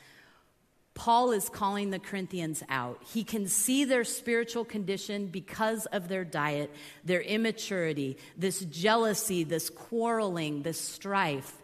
Paul 0.92 1.32
is 1.32 1.50
calling 1.50 1.90
the 1.90 1.98
Corinthians 1.98 2.62
out. 2.70 3.02
He 3.12 3.22
can 3.22 3.48
see 3.48 3.84
their 3.84 4.04
spiritual 4.04 4.64
condition 4.64 5.26
because 5.26 5.84
of 5.86 6.08
their 6.08 6.24
diet, 6.24 6.70
their 7.04 7.20
immaturity, 7.20 8.16
this 8.36 8.60
jealousy, 8.60 9.44
this 9.44 9.68
quarreling, 9.68 10.62
this 10.62 10.80
strife. 10.80 11.54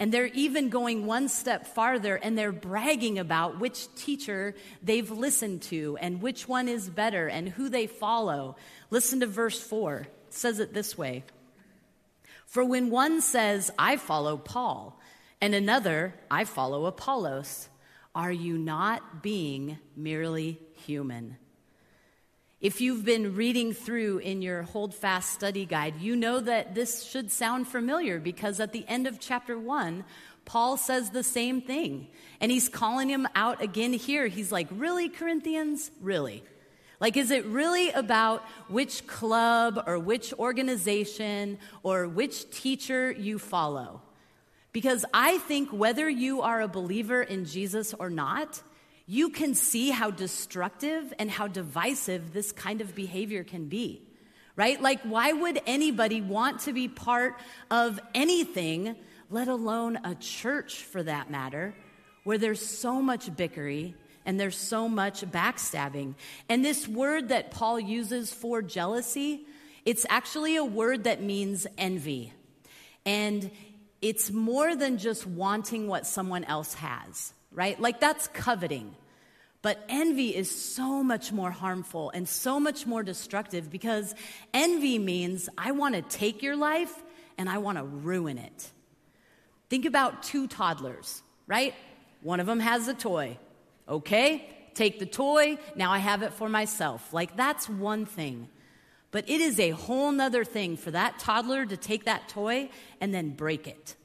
And 0.00 0.10
they're 0.10 0.26
even 0.26 0.70
going 0.70 1.04
one 1.04 1.28
step 1.28 1.66
farther 1.66 2.16
and 2.16 2.36
they're 2.36 2.52
bragging 2.52 3.18
about 3.18 3.60
which 3.60 3.94
teacher 3.94 4.56
they've 4.82 5.10
listened 5.10 5.60
to 5.62 5.98
and 6.00 6.22
which 6.22 6.48
one 6.48 6.68
is 6.68 6.88
better 6.88 7.28
and 7.28 7.50
who 7.50 7.68
they 7.68 7.86
follow. 7.86 8.56
Listen 8.88 9.20
to 9.20 9.26
verse 9.26 9.60
4 9.62 10.08
says 10.30 10.58
it 10.58 10.72
this 10.72 10.96
way 10.96 11.22
For 12.46 12.64
when 12.64 12.88
one 12.88 13.20
says, 13.20 13.70
I 13.78 13.98
follow 13.98 14.38
Paul, 14.38 14.98
and 15.40 15.54
another, 15.54 16.14
I 16.30 16.44
follow 16.44 16.86
Apollos, 16.86 17.68
are 18.14 18.32
you 18.32 18.56
not 18.56 19.22
being 19.22 19.78
merely 19.94 20.58
human? 20.86 21.36
If 22.60 22.82
you've 22.82 23.06
been 23.06 23.36
reading 23.36 23.72
through 23.72 24.18
in 24.18 24.42
your 24.42 24.64
Hold 24.64 24.94
Fast 24.94 25.32
study 25.32 25.64
guide, 25.64 25.94
you 25.98 26.14
know 26.14 26.40
that 26.40 26.74
this 26.74 27.04
should 27.04 27.32
sound 27.32 27.66
familiar 27.66 28.20
because 28.20 28.60
at 28.60 28.72
the 28.72 28.84
end 28.86 29.06
of 29.06 29.18
chapter 29.18 29.58
one, 29.58 30.04
Paul 30.44 30.76
says 30.76 31.08
the 31.08 31.22
same 31.22 31.62
thing. 31.62 32.08
And 32.38 32.52
he's 32.52 32.68
calling 32.68 33.08
him 33.08 33.26
out 33.34 33.62
again 33.62 33.94
here. 33.94 34.26
He's 34.26 34.52
like, 34.52 34.68
Really, 34.70 35.08
Corinthians? 35.08 35.90
Really? 36.02 36.44
Like, 37.00 37.16
is 37.16 37.30
it 37.30 37.46
really 37.46 37.90
about 37.92 38.44
which 38.68 39.06
club 39.06 39.82
or 39.86 39.98
which 39.98 40.34
organization 40.34 41.58
or 41.82 42.06
which 42.06 42.50
teacher 42.50 43.10
you 43.10 43.38
follow? 43.38 44.02
Because 44.72 45.06
I 45.14 45.38
think 45.38 45.70
whether 45.70 46.10
you 46.10 46.42
are 46.42 46.60
a 46.60 46.68
believer 46.68 47.22
in 47.22 47.46
Jesus 47.46 47.94
or 47.94 48.10
not, 48.10 48.62
you 49.10 49.28
can 49.28 49.54
see 49.54 49.90
how 49.90 50.08
destructive 50.08 51.12
and 51.18 51.28
how 51.28 51.48
divisive 51.48 52.32
this 52.32 52.52
kind 52.52 52.80
of 52.80 52.94
behavior 52.94 53.42
can 53.42 53.64
be, 53.64 54.00
right? 54.54 54.80
Like, 54.80 55.02
why 55.02 55.32
would 55.32 55.60
anybody 55.66 56.20
want 56.20 56.60
to 56.60 56.72
be 56.72 56.86
part 56.86 57.34
of 57.72 57.98
anything, 58.14 58.94
let 59.28 59.48
alone 59.48 59.98
a 60.04 60.14
church 60.14 60.84
for 60.84 61.02
that 61.02 61.28
matter, 61.28 61.74
where 62.22 62.38
there's 62.38 62.64
so 62.64 63.02
much 63.02 63.34
bickering 63.36 63.94
and 64.24 64.38
there's 64.38 64.56
so 64.56 64.88
much 64.88 65.22
backstabbing. 65.22 66.14
And 66.48 66.64
this 66.64 66.86
word 66.86 67.30
that 67.30 67.50
Paul 67.50 67.80
uses 67.80 68.32
for 68.32 68.62
jealousy, 68.62 69.44
it's 69.84 70.06
actually 70.08 70.54
a 70.54 70.64
word 70.64 71.02
that 71.02 71.20
means 71.20 71.66
envy. 71.76 72.32
And 73.04 73.50
it's 74.00 74.30
more 74.30 74.76
than 74.76 74.98
just 74.98 75.26
wanting 75.26 75.88
what 75.88 76.06
someone 76.06 76.44
else 76.44 76.74
has, 76.74 77.34
right? 77.52 77.78
Like 77.80 78.00
that's 78.00 78.28
coveting. 78.28 78.94
But 79.62 79.84
envy 79.88 80.34
is 80.34 80.50
so 80.50 81.02
much 81.02 81.32
more 81.32 81.50
harmful 81.50 82.10
and 82.14 82.26
so 82.28 82.58
much 82.58 82.86
more 82.86 83.02
destructive 83.02 83.70
because 83.70 84.14
envy 84.54 84.98
means 84.98 85.48
I 85.58 85.72
want 85.72 85.94
to 85.96 86.02
take 86.02 86.42
your 86.42 86.56
life 86.56 86.94
and 87.36 87.48
I 87.48 87.58
want 87.58 87.76
to 87.76 87.84
ruin 87.84 88.38
it. 88.38 88.70
Think 89.68 89.84
about 89.84 90.22
two 90.22 90.46
toddlers, 90.46 91.22
right? 91.46 91.74
One 92.22 92.40
of 92.40 92.46
them 92.46 92.60
has 92.60 92.88
a 92.88 92.94
toy. 92.94 93.38
Okay, 93.86 94.48
take 94.74 94.98
the 94.98 95.06
toy, 95.06 95.58
now 95.74 95.90
I 95.90 95.98
have 95.98 96.22
it 96.22 96.32
for 96.32 96.48
myself. 96.48 97.12
Like 97.12 97.36
that's 97.36 97.68
one 97.68 98.06
thing. 98.06 98.48
But 99.10 99.28
it 99.28 99.40
is 99.40 99.58
a 99.58 99.70
whole 99.70 100.12
nother 100.12 100.44
thing 100.44 100.76
for 100.76 100.90
that 100.92 101.18
toddler 101.18 101.66
to 101.66 101.76
take 101.76 102.04
that 102.04 102.28
toy 102.28 102.70
and 103.00 103.12
then 103.12 103.30
break 103.30 103.66
it 103.66 103.96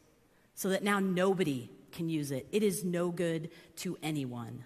so 0.55 0.69
that 0.69 0.83
now 0.83 0.99
nobody 0.99 1.69
can 1.95 2.09
use 2.09 2.31
it. 2.31 2.47
It 2.51 2.61
is 2.61 2.83
no 2.83 3.09
good 3.09 3.49
to 3.77 3.97
anyone. 4.03 4.65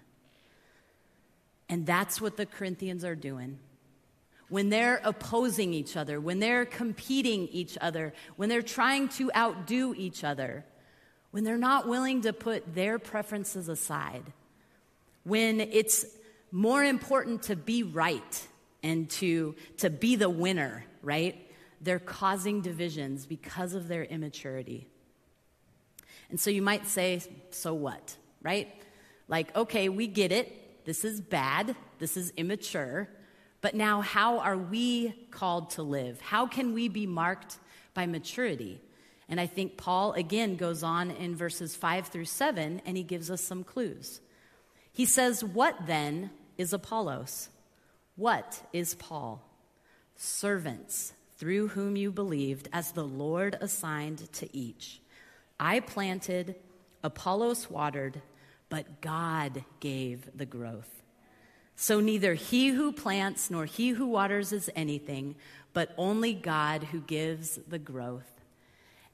And 1.68 1.86
that's 1.86 2.20
what 2.20 2.36
the 2.36 2.46
Corinthians 2.46 3.04
are 3.04 3.14
doing. 3.14 3.58
When 4.48 4.68
they're 4.68 5.00
opposing 5.04 5.72
each 5.72 5.96
other, 5.96 6.20
when 6.20 6.40
they're 6.40 6.64
competing 6.66 7.46
each 7.48 7.78
other, 7.80 8.12
when 8.34 8.48
they're 8.48 8.62
trying 8.62 9.08
to 9.10 9.30
outdo 9.34 9.94
each 9.96 10.24
other, 10.24 10.64
when 11.30 11.44
they're 11.44 11.56
not 11.56 11.86
willing 11.86 12.22
to 12.22 12.32
put 12.32 12.74
their 12.74 12.98
preferences 12.98 13.68
aside, 13.68 14.24
when 15.22 15.60
it's 15.60 16.04
more 16.50 16.82
important 16.82 17.44
to 17.44 17.54
be 17.54 17.84
right 17.84 18.48
and 18.82 19.08
to, 19.10 19.54
to 19.76 19.88
be 19.88 20.16
the 20.16 20.28
winner, 20.28 20.84
right? 21.02 21.46
They're 21.80 22.00
causing 22.00 22.60
divisions 22.60 23.26
because 23.26 23.74
of 23.74 23.86
their 23.86 24.02
immaturity. 24.02 24.89
And 26.30 26.38
so 26.38 26.50
you 26.50 26.62
might 26.62 26.86
say, 26.86 27.22
so 27.50 27.74
what, 27.74 28.16
right? 28.42 28.68
Like, 29.28 29.54
okay, 29.56 29.88
we 29.88 30.06
get 30.06 30.32
it. 30.32 30.84
This 30.84 31.04
is 31.04 31.20
bad, 31.20 31.76
this 31.98 32.16
is 32.16 32.32
immature, 32.36 33.08
but 33.60 33.74
now 33.74 34.00
how 34.00 34.38
are 34.38 34.56
we 34.56 35.14
called 35.30 35.70
to 35.70 35.82
live? 35.82 36.20
How 36.20 36.46
can 36.46 36.72
we 36.72 36.88
be 36.88 37.06
marked 37.06 37.58
by 37.92 38.06
maturity? 38.06 38.80
And 39.28 39.38
I 39.38 39.46
think 39.46 39.76
Paul 39.76 40.12
again 40.14 40.56
goes 40.56 40.82
on 40.82 41.10
in 41.10 41.36
verses 41.36 41.76
5 41.76 42.08
through 42.08 42.24
7 42.24 42.82
and 42.84 42.96
he 42.96 43.02
gives 43.02 43.30
us 43.30 43.40
some 43.40 43.62
clues. 43.62 44.20
He 44.92 45.04
says, 45.04 45.44
What 45.44 45.86
then 45.86 46.30
is 46.58 46.72
Apollos? 46.72 47.50
What 48.16 48.62
is 48.72 48.94
Paul? 48.94 49.42
Servants 50.16 51.12
through 51.36 51.68
whom 51.68 51.96
you 51.96 52.12
believed, 52.12 52.68
as 52.70 52.92
the 52.92 53.06
Lord 53.06 53.56
assigned 53.62 54.30
to 54.34 54.54
each. 54.54 55.00
I 55.60 55.80
planted, 55.80 56.56
Apollos 57.04 57.70
watered, 57.70 58.22
but 58.70 59.02
God 59.02 59.64
gave 59.78 60.26
the 60.34 60.46
growth. 60.46 60.88
So 61.76 62.00
neither 62.00 62.34
he 62.34 62.68
who 62.68 62.92
plants 62.92 63.50
nor 63.50 63.66
he 63.66 63.90
who 63.90 64.06
waters 64.06 64.52
is 64.52 64.70
anything, 64.74 65.36
but 65.74 65.94
only 65.98 66.32
God 66.32 66.84
who 66.84 67.00
gives 67.00 67.58
the 67.68 67.78
growth. 67.78 68.30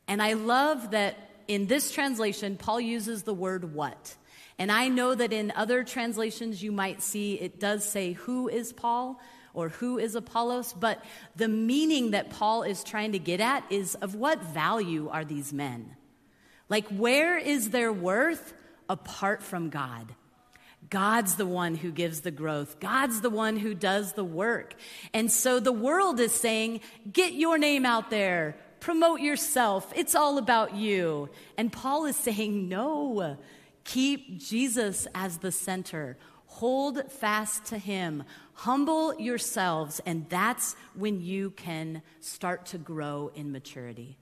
And 0.07 0.23
I 0.23 0.35
love 0.35 0.93
that 0.93 1.19
in 1.49 1.67
this 1.67 1.91
translation, 1.91 2.57
Paul 2.57 2.81
uses 2.81 3.25
the 3.25 3.35
word 3.35 3.75
what. 3.75 4.15
And 4.59 4.71
I 4.71 4.89
know 4.89 5.15
that 5.15 5.33
in 5.33 5.53
other 5.55 5.85
translations 5.85 6.63
you 6.63 6.73
might 6.73 7.03
see 7.03 7.35
it 7.35 7.59
does 7.59 7.85
say 7.85 8.13
who 8.13 8.49
is 8.49 8.73
Paul 8.73 9.21
or 9.53 9.69
who 9.69 9.99
is 9.99 10.15
Apollos, 10.15 10.73
but 10.73 11.05
the 11.35 11.49
meaning 11.49 12.13
that 12.13 12.31
Paul 12.31 12.63
is 12.63 12.85
trying 12.85 13.13
to 13.13 13.19
get 13.19 13.41
at 13.41 13.65
is 13.71 13.95
of 13.97 14.15
what 14.15 14.43
value 14.43 15.09
are 15.09 15.25
these 15.25 15.53
men? 15.53 15.97
Like, 16.69 16.89
where 16.89 17.39
is 17.39 17.71
their 17.71 17.93
worth? 17.93 18.55
apart 18.89 19.43
from 19.43 19.71
God. 19.71 20.15
God's 20.89 21.35
the 21.35 21.47
one 21.47 21.75
who 21.75 21.91
gives 21.91 22.21
the 22.21 22.31
growth. 22.31 22.79
God's 22.79 23.21
the 23.21 23.31
one 23.31 23.57
who 23.57 23.75
does 23.75 24.13
the 24.13 24.25
work. 24.25 24.75
And 25.13 25.31
so 25.31 25.59
the 25.59 25.73
world 25.73 26.21
is 26.21 26.33
saying, 26.33 26.81
get 27.11 27.33
your 27.33 27.59
name 27.59 27.85
out 27.85 28.11
there, 28.11 28.57
promote 28.79 29.21
yourself. 29.21 29.93
It's 29.97 30.15
all 30.15 30.39
about 30.39 30.77
you. 30.77 31.29
And 31.57 31.73
Paul 31.73 32.05
is 32.07 32.17
saying, 32.17 32.69
no, 32.69 33.37
keep 33.83 34.39
Jesus 34.39 35.09
as 35.13 35.39
the 35.39 35.51
center. 35.51 36.17
Hold 36.47 37.11
fast 37.11 37.67
to 37.67 37.79
him. 37.79 38.23
Humble 38.53 39.21
yourselves. 39.21 40.01
And 40.07 40.29
that's 40.29 40.77
when 40.95 41.21
you 41.21 41.51
can 41.51 42.03
start 42.21 42.67
to 42.67 42.79
grow 42.79 43.33
in 43.35 43.51
maturity. 43.51 44.19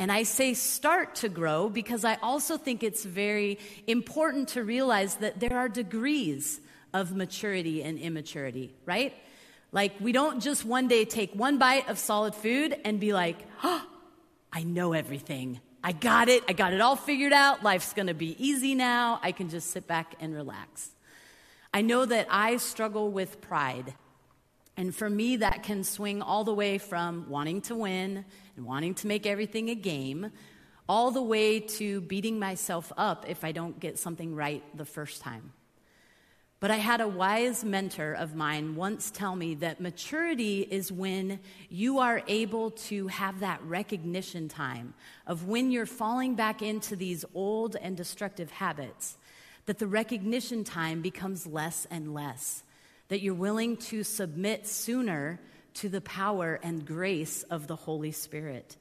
And 0.00 0.10
I 0.10 0.22
say 0.22 0.54
start 0.54 1.16
to 1.16 1.28
grow 1.28 1.68
because 1.68 2.06
I 2.06 2.14
also 2.22 2.56
think 2.56 2.82
it's 2.82 3.04
very 3.04 3.58
important 3.86 4.48
to 4.48 4.64
realize 4.64 5.16
that 5.16 5.40
there 5.40 5.58
are 5.58 5.68
degrees 5.68 6.58
of 6.94 7.14
maturity 7.14 7.82
and 7.82 7.98
immaturity, 7.98 8.74
right? 8.86 9.12
Like, 9.72 9.92
we 10.00 10.12
don't 10.12 10.40
just 10.42 10.64
one 10.64 10.88
day 10.88 11.04
take 11.04 11.34
one 11.34 11.58
bite 11.58 11.90
of 11.90 11.98
solid 11.98 12.34
food 12.34 12.74
and 12.82 12.98
be 12.98 13.12
like, 13.12 13.36
oh, 13.62 13.86
I 14.52 14.62
know 14.62 14.94
everything. 14.94 15.60
I 15.84 15.92
got 15.92 16.30
it. 16.30 16.44
I 16.48 16.54
got 16.54 16.72
it 16.72 16.80
all 16.80 16.96
figured 16.96 17.34
out. 17.34 17.62
Life's 17.62 17.92
going 17.92 18.08
to 18.08 18.14
be 18.14 18.34
easy 18.42 18.74
now. 18.74 19.20
I 19.22 19.32
can 19.32 19.50
just 19.50 19.70
sit 19.70 19.86
back 19.86 20.14
and 20.18 20.34
relax. 20.34 20.92
I 21.74 21.82
know 21.82 22.06
that 22.06 22.26
I 22.30 22.56
struggle 22.56 23.10
with 23.12 23.42
pride. 23.42 23.92
And 24.78 24.94
for 24.94 25.10
me, 25.10 25.36
that 25.36 25.62
can 25.62 25.84
swing 25.84 26.22
all 26.22 26.42
the 26.42 26.54
way 26.54 26.78
from 26.78 27.28
wanting 27.28 27.60
to 27.62 27.74
win 27.74 28.24
and 28.60 28.66
wanting 28.66 28.92
to 28.92 29.06
make 29.06 29.24
everything 29.24 29.70
a 29.70 29.74
game, 29.74 30.30
all 30.86 31.10
the 31.10 31.22
way 31.22 31.60
to 31.60 32.02
beating 32.02 32.38
myself 32.38 32.92
up 32.94 33.24
if 33.26 33.42
I 33.42 33.52
don't 33.52 33.80
get 33.80 33.98
something 33.98 34.34
right 34.34 34.62
the 34.76 34.84
first 34.84 35.22
time. 35.22 35.54
But 36.58 36.70
I 36.70 36.76
had 36.76 37.00
a 37.00 37.08
wise 37.08 37.64
mentor 37.64 38.12
of 38.12 38.34
mine 38.34 38.76
once 38.76 39.10
tell 39.10 39.34
me 39.34 39.54
that 39.54 39.80
maturity 39.80 40.60
is 40.60 40.92
when 40.92 41.40
you 41.70 42.00
are 42.00 42.22
able 42.28 42.72
to 42.72 43.06
have 43.06 43.40
that 43.40 43.62
recognition 43.62 44.48
time 44.48 44.92
of 45.26 45.48
when 45.48 45.70
you're 45.70 45.86
falling 45.86 46.34
back 46.34 46.60
into 46.60 46.96
these 46.96 47.24
old 47.32 47.76
and 47.76 47.96
destructive 47.96 48.50
habits, 48.50 49.16
that 49.64 49.78
the 49.78 49.86
recognition 49.86 50.64
time 50.64 51.00
becomes 51.00 51.46
less 51.46 51.86
and 51.90 52.12
less 52.12 52.62
that 53.08 53.22
you're 53.22 53.32
willing 53.32 53.76
to 53.76 54.04
submit 54.04 54.66
sooner 54.66 55.40
to 55.74 55.88
the 55.88 56.00
power 56.00 56.58
and 56.62 56.86
grace 56.86 57.42
of 57.44 57.66
the 57.66 57.76
Holy 57.76 58.12
Spirit. 58.12 58.76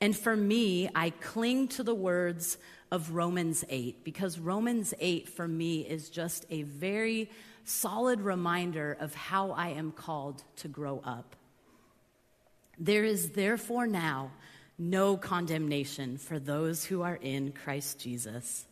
And 0.00 0.16
for 0.16 0.36
me, 0.36 0.88
I 0.94 1.10
cling 1.10 1.68
to 1.68 1.82
the 1.82 1.94
words 1.94 2.56
of 2.90 3.12
Romans 3.12 3.64
8 3.68 4.04
because 4.04 4.38
Romans 4.38 4.94
8 4.98 5.28
for 5.28 5.46
me 5.46 5.80
is 5.80 6.08
just 6.08 6.46
a 6.50 6.62
very 6.62 7.30
solid 7.64 8.20
reminder 8.20 8.96
of 8.98 9.14
how 9.14 9.52
I 9.52 9.68
am 9.70 9.92
called 9.92 10.42
to 10.56 10.68
grow 10.68 11.00
up. 11.04 11.36
There 12.78 13.04
is 13.04 13.30
therefore 13.30 13.86
now 13.86 14.32
no 14.78 15.16
condemnation 15.18 16.16
for 16.16 16.38
those 16.38 16.84
who 16.84 17.02
are 17.02 17.18
in 17.20 17.52
Christ 17.52 18.00
Jesus. 18.00 18.66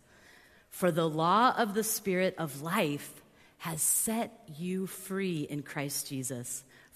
For 0.71 0.91
the 0.91 1.09
law 1.09 1.55
of 1.57 1.75
the 1.75 1.85
Spirit 1.85 2.35
of 2.39 2.63
life 2.63 3.23
has 3.59 3.83
set 3.83 4.33
you 4.57 4.87
free 4.87 5.41
in 5.43 5.63
Christ 5.63 6.09
Jesus 6.09 6.65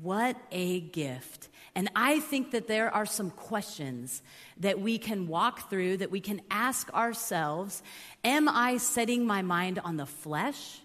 What 0.00 0.36
a 0.50 0.80
gift. 0.80 1.48
And 1.76 1.90
I 1.94 2.20
think 2.20 2.50
that 2.52 2.68
there 2.68 2.92
are 2.92 3.06
some 3.06 3.30
questions 3.30 4.22
that 4.58 4.80
we 4.80 4.98
can 4.98 5.26
walk 5.28 5.70
through, 5.70 5.98
that 5.98 6.10
we 6.10 6.20
can 6.20 6.40
ask 6.50 6.92
ourselves 6.92 7.82
Am 8.24 8.48
I 8.48 8.76
setting 8.78 9.26
my 9.26 9.42
mind 9.42 9.78
on 9.78 9.96
the 9.96 10.06
flesh? 10.06 10.80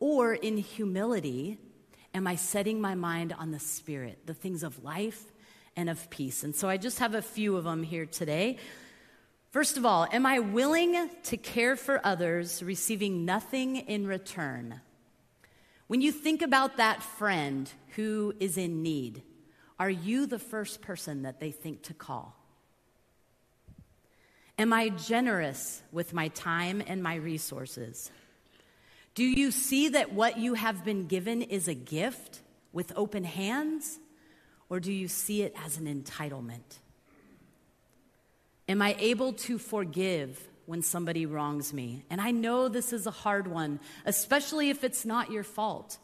Or 0.00 0.34
in 0.34 0.56
humility, 0.58 1.58
am 2.14 2.26
I 2.26 2.36
setting 2.36 2.80
my 2.80 2.94
mind 2.94 3.34
on 3.38 3.50
the 3.52 3.58
spirit, 3.58 4.26
the 4.26 4.34
things 4.34 4.62
of 4.62 4.84
life 4.84 5.24
and 5.76 5.88
of 5.88 6.10
peace? 6.10 6.44
And 6.44 6.54
so 6.54 6.68
I 6.68 6.76
just 6.76 6.98
have 6.98 7.14
a 7.14 7.22
few 7.22 7.56
of 7.56 7.64
them 7.64 7.82
here 7.82 8.04
today. 8.04 8.58
First 9.50 9.76
of 9.76 9.86
all, 9.86 10.06
am 10.10 10.26
I 10.26 10.40
willing 10.40 11.08
to 11.24 11.36
care 11.36 11.76
for 11.76 12.04
others, 12.04 12.62
receiving 12.62 13.24
nothing 13.24 13.76
in 13.76 14.06
return? 14.06 14.80
When 15.86 16.00
you 16.00 16.12
think 16.12 16.42
about 16.42 16.78
that 16.78 17.02
friend 17.02 17.70
who 17.96 18.34
is 18.40 18.56
in 18.56 18.82
need, 18.82 19.22
are 19.78 19.90
you 19.90 20.26
the 20.26 20.38
first 20.38 20.80
person 20.80 21.22
that 21.22 21.40
they 21.40 21.50
think 21.50 21.82
to 21.82 21.94
call? 21.94 22.36
Am 24.58 24.72
I 24.72 24.88
generous 24.88 25.82
with 25.92 26.14
my 26.14 26.28
time 26.28 26.82
and 26.86 27.02
my 27.02 27.16
resources? 27.16 28.10
Do 29.14 29.24
you 29.24 29.50
see 29.50 29.88
that 29.90 30.12
what 30.12 30.38
you 30.38 30.54
have 30.54 30.84
been 30.84 31.06
given 31.06 31.42
is 31.42 31.68
a 31.68 31.74
gift 31.74 32.40
with 32.72 32.92
open 32.96 33.24
hands, 33.24 33.98
or 34.68 34.80
do 34.80 34.92
you 34.92 35.08
see 35.08 35.42
it 35.42 35.54
as 35.64 35.76
an 35.76 35.86
entitlement? 35.86 36.78
Am 38.68 38.80
I 38.80 38.96
able 38.98 39.32
to 39.34 39.58
forgive 39.58 40.48
when 40.66 40.82
somebody 40.82 41.26
wrongs 41.26 41.72
me? 41.72 42.04
And 42.10 42.20
I 42.20 42.30
know 42.30 42.68
this 42.68 42.92
is 42.92 43.06
a 43.06 43.10
hard 43.10 43.46
one, 43.46 43.80
especially 44.04 44.70
if 44.70 44.84
it's 44.84 45.04
not 45.04 45.30
your 45.30 45.44
fault. 45.44 45.98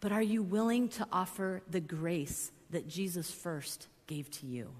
But 0.00 0.12
are 0.12 0.22
you 0.22 0.42
willing 0.42 0.88
to 0.90 1.06
offer 1.12 1.62
the 1.70 1.80
grace 1.80 2.50
that 2.70 2.88
Jesus 2.88 3.30
first 3.30 3.86
gave 4.06 4.30
to 4.32 4.46
you? 4.46 4.70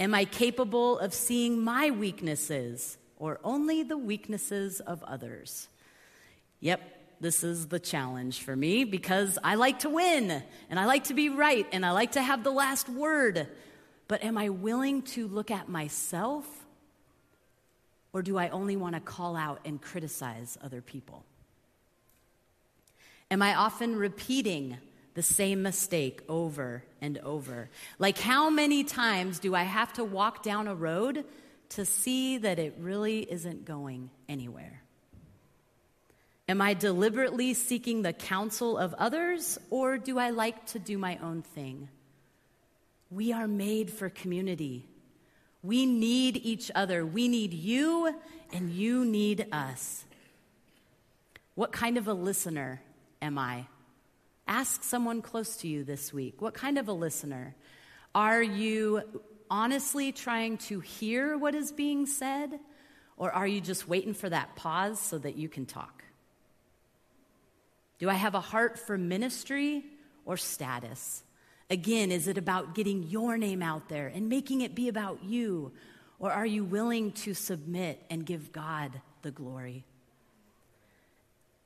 Am 0.00 0.14
I 0.14 0.24
capable 0.24 0.98
of 0.98 1.12
seeing 1.12 1.60
my 1.60 1.90
weaknesses 1.90 2.98
or 3.16 3.40
only 3.42 3.82
the 3.82 3.98
weaknesses 3.98 4.80
of 4.80 5.02
others? 5.02 5.68
Yep, 6.60 6.80
this 7.20 7.42
is 7.42 7.66
the 7.66 7.80
challenge 7.80 8.40
for 8.42 8.54
me 8.54 8.84
because 8.84 9.38
I 9.42 9.56
like 9.56 9.80
to 9.80 9.90
win 9.90 10.42
and 10.70 10.78
I 10.78 10.86
like 10.86 11.04
to 11.04 11.14
be 11.14 11.28
right 11.28 11.66
and 11.72 11.84
I 11.84 11.90
like 11.90 12.12
to 12.12 12.22
have 12.22 12.44
the 12.44 12.52
last 12.52 12.88
word. 12.88 13.48
But 14.06 14.24
am 14.24 14.38
I 14.38 14.48
willing 14.50 15.02
to 15.02 15.26
look 15.26 15.50
at 15.50 15.68
myself 15.68 16.46
or 18.18 18.22
do 18.22 18.36
I 18.36 18.48
only 18.48 18.74
want 18.74 18.96
to 18.96 19.00
call 19.00 19.36
out 19.36 19.60
and 19.64 19.80
criticize 19.80 20.58
other 20.60 20.80
people? 20.80 21.24
Am 23.30 23.42
I 23.42 23.54
often 23.54 23.94
repeating 23.94 24.76
the 25.14 25.22
same 25.24 25.62
mistake 25.62 26.20
over 26.28 26.84
and 27.00 27.18
over. 27.18 27.68
Like, 27.98 28.18
how 28.18 28.50
many 28.50 28.84
times 28.84 29.40
do 29.40 29.52
I 29.52 29.64
have 29.64 29.92
to 29.94 30.04
walk 30.04 30.44
down 30.44 30.68
a 30.68 30.76
road 30.76 31.24
to 31.70 31.84
see 31.84 32.38
that 32.38 32.60
it 32.60 32.76
really 32.78 33.22
isn't 33.28 33.64
going 33.64 34.10
anywhere? 34.28 34.80
Am 36.48 36.60
I 36.60 36.74
deliberately 36.74 37.54
seeking 37.54 38.02
the 38.02 38.12
counsel 38.12 38.78
of 38.78 38.94
others, 38.94 39.58
or 39.70 39.98
do 39.98 40.20
I 40.20 40.30
like 40.30 40.66
to 40.66 40.78
do 40.78 40.98
my 40.98 41.18
own 41.20 41.42
thing? 41.42 41.88
We 43.10 43.32
are 43.32 43.48
made 43.48 43.90
for 43.90 44.08
community. 44.08 44.86
We 45.62 45.86
need 45.86 46.36
each 46.36 46.70
other. 46.74 47.04
We 47.04 47.28
need 47.28 47.52
you, 47.52 48.14
and 48.52 48.70
you 48.70 49.04
need 49.04 49.46
us. 49.52 50.04
What 51.54 51.72
kind 51.72 51.98
of 51.98 52.06
a 52.06 52.14
listener 52.14 52.80
am 53.20 53.38
I? 53.38 53.66
Ask 54.46 54.82
someone 54.82 55.20
close 55.20 55.56
to 55.58 55.68
you 55.68 55.84
this 55.84 56.12
week 56.12 56.40
what 56.40 56.54
kind 56.54 56.78
of 56.78 56.88
a 56.88 56.92
listener? 56.92 57.54
Are 58.14 58.42
you 58.42 59.02
honestly 59.50 60.12
trying 60.12 60.58
to 60.58 60.80
hear 60.80 61.36
what 61.36 61.54
is 61.54 61.72
being 61.72 62.06
said, 62.06 62.58
or 63.16 63.30
are 63.32 63.46
you 63.46 63.60
just 63.60 63.88
waiting 63.88 64.14
for 64.14 64.28
that 64.28 64.56
pause 64.56 65.00
so 65.00 65.18
that 65.18 65.36
you 65.36 65.48
can 65.48 65.66
talk? 65.66 66.04
Do 67.98 68.08
I 68.08 68.14
have 68.14 68.34
a 68.34 68.40
heart 68.40 68.78
for 68.78 68.96
ministry 68.96 69.84
or 70.24 70.36
status? 70.36 71.22
Again, 71.70 72.10
is 72.10 72.28
it 72.28 72.38
about 72.38 72.74
getting 72.74 73.02
your 73.04 73.36
name 73.36 73.62
out 73.62 73.88
there 73.88 74.08
and 74.08 74.28
making 74.28 74.62
it 74.62 74.74
be 74.74 74.88
about 74.88 75.22
you? 75.24 75.72
Or 76.18 76.32
are 76.32 76.46
you 76.46 76.64
willing 76.64 77.12
to 77.12 77.34
submit 77.34 78.02
and 78.10 78.24
give 78.24 78.52
God 78.52 79.00
the 79.22 79.30
glory? 79.30 79.84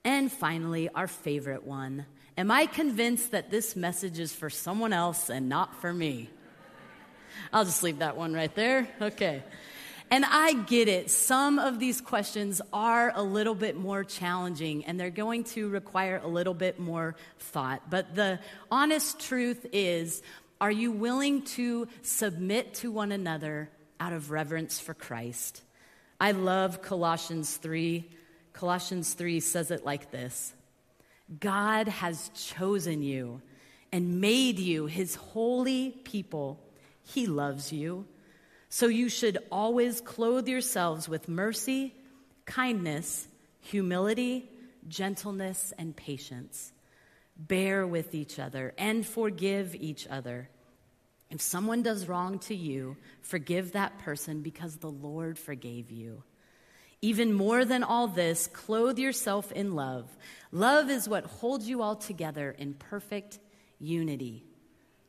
And 0.04 0.30
finally, 0.30 0.88
our 0.88 1.06
favorite 1.06 1.64
one 1.64 2.06
Am 2.38 2.50
I 2.50 2.64
convinced 2.64 3.32
that 3.32 3.50
this 3.50 3.76
message 3.76 4.18
is 4.18 4.32
for 4.32 4.48
someone 4.48 4.94
else 4.94 5.28
and 5.28 5.50
not 5.50 5.80
for 5.82 5.92
me? 5.92 6.30
I'll 7.52 7.66
just 7.66 7.82
leave 7.82 7.98
that 7.98 8.16
one 8.16 8.32
right 8.32 8.54
there. 8.54 8.88
Okay. 9.02 9.42
And 10.12 10.26
I 10.26 10.52
get 10.52 10.88
it. 10.88 11.10
Some 11.10 11.58
of 11.58 11.78
these 11.78 12.02
questions 12.02 12.60
are 12.70 13.12
a 13.14 13.22
little 13.22 13.54
bit 13.54 13.78
more 13.78 14.04
challenging 14.04 14.84
and 14.84 15.00
they're 15.00 15.08
going 15.08 15.44
to 15.44 15.70
require 15.70 16.20
a 16.22 16.28
little 16.28 16.52
bit 16.52 16.78
more 16.78 17.16
thought. 17.38 17.88
But 17.88 18.14
the 18.14 18.38
honest 18.70 19.20
truth 19.20 19.64
is 19.72 20.22
are 20.60 20.70
you 20.70 20.92
willing 20.92 21.40
to 21.56 21.88
submit 22.02 22.74
to 22.74 22.92
one 22.92 23.10
another 23.10 23.70
out 23.98 24.12
of 24.12 24.30
reverence 24.30 24.78
for 24.78 24.92
Christ? 24.92 25.62
I 26.20 26.32
love 26.32 26.82
Colossians 26.82 27.56
3. 27.56 28.06
Colossians 28.52 29.14
3 29.14 29.40
says 29.40 29.70
it 29.70 29.82
like 29.82 30.10
this 30.10 30.52
God 31.40 31.88
has 31.88 32.30
chosen 32.34 33.02
you 33.02 33.40
and 33.90 34.20
made 34.20 34.58
you 34.58 34.84
his 34.84 35.14
holy 35.14 35.92
people. 36.04 36.60
He 37.02 37.26
loves 37.26 37.72
you. 37.72 38.04
So 38.74 38.86
you 38.86 39.10
should 39.10 39.36
always 39.52 40.00
clothe 40.00 40.48
yourselves 40.48 41.06
with 41.06 41.28
mercy, 41.28 41.94
kindness, 42.46 43.28
humility, 43.60 44.48
gentleness, 44.88 45.74
and 45.76 45.94
patience. 45.94 46.72
Bear 47.36 47.86
with 47.86 48.14
each 48.14 48.38
other 48.38 48.72
and 48.78 49.04
forgive 49.04 49.74
each 49.74 50.08
other. 50.08 50.48
If 51.28 51.42
someone 51.42 51.82
does 51.82 52.08
wrong 52.08 52.38
to 52.48 52.54
you, 52.54 52.96
forgive 53.20 53.72
that 53.72 53.98
person 53.98 54.40
because 54.40 54.78
the 54.78 54.90
Lord 54.90 55.38
forgave 55.38 55.90
you. 55.90 56.22
Even 57.02 57.34
more 57.34 57.66
than 57.66 57.82
all 57.82 58.08
this, 58.08 58.46
clothe 58.46 58.98
yourself 58.98 59.52
in 59.52 59.74
love. 59.74 60.08
Love 60.50 60.88
is 60.88 61.06
what 61.06 61.26
holds 61.26 61.68
you 61.68 61.82
all 61.82 61.96
together 61.96 62.56
in 62.58 62.72
perfect 62.72 63.38
unity. 63.78 64.44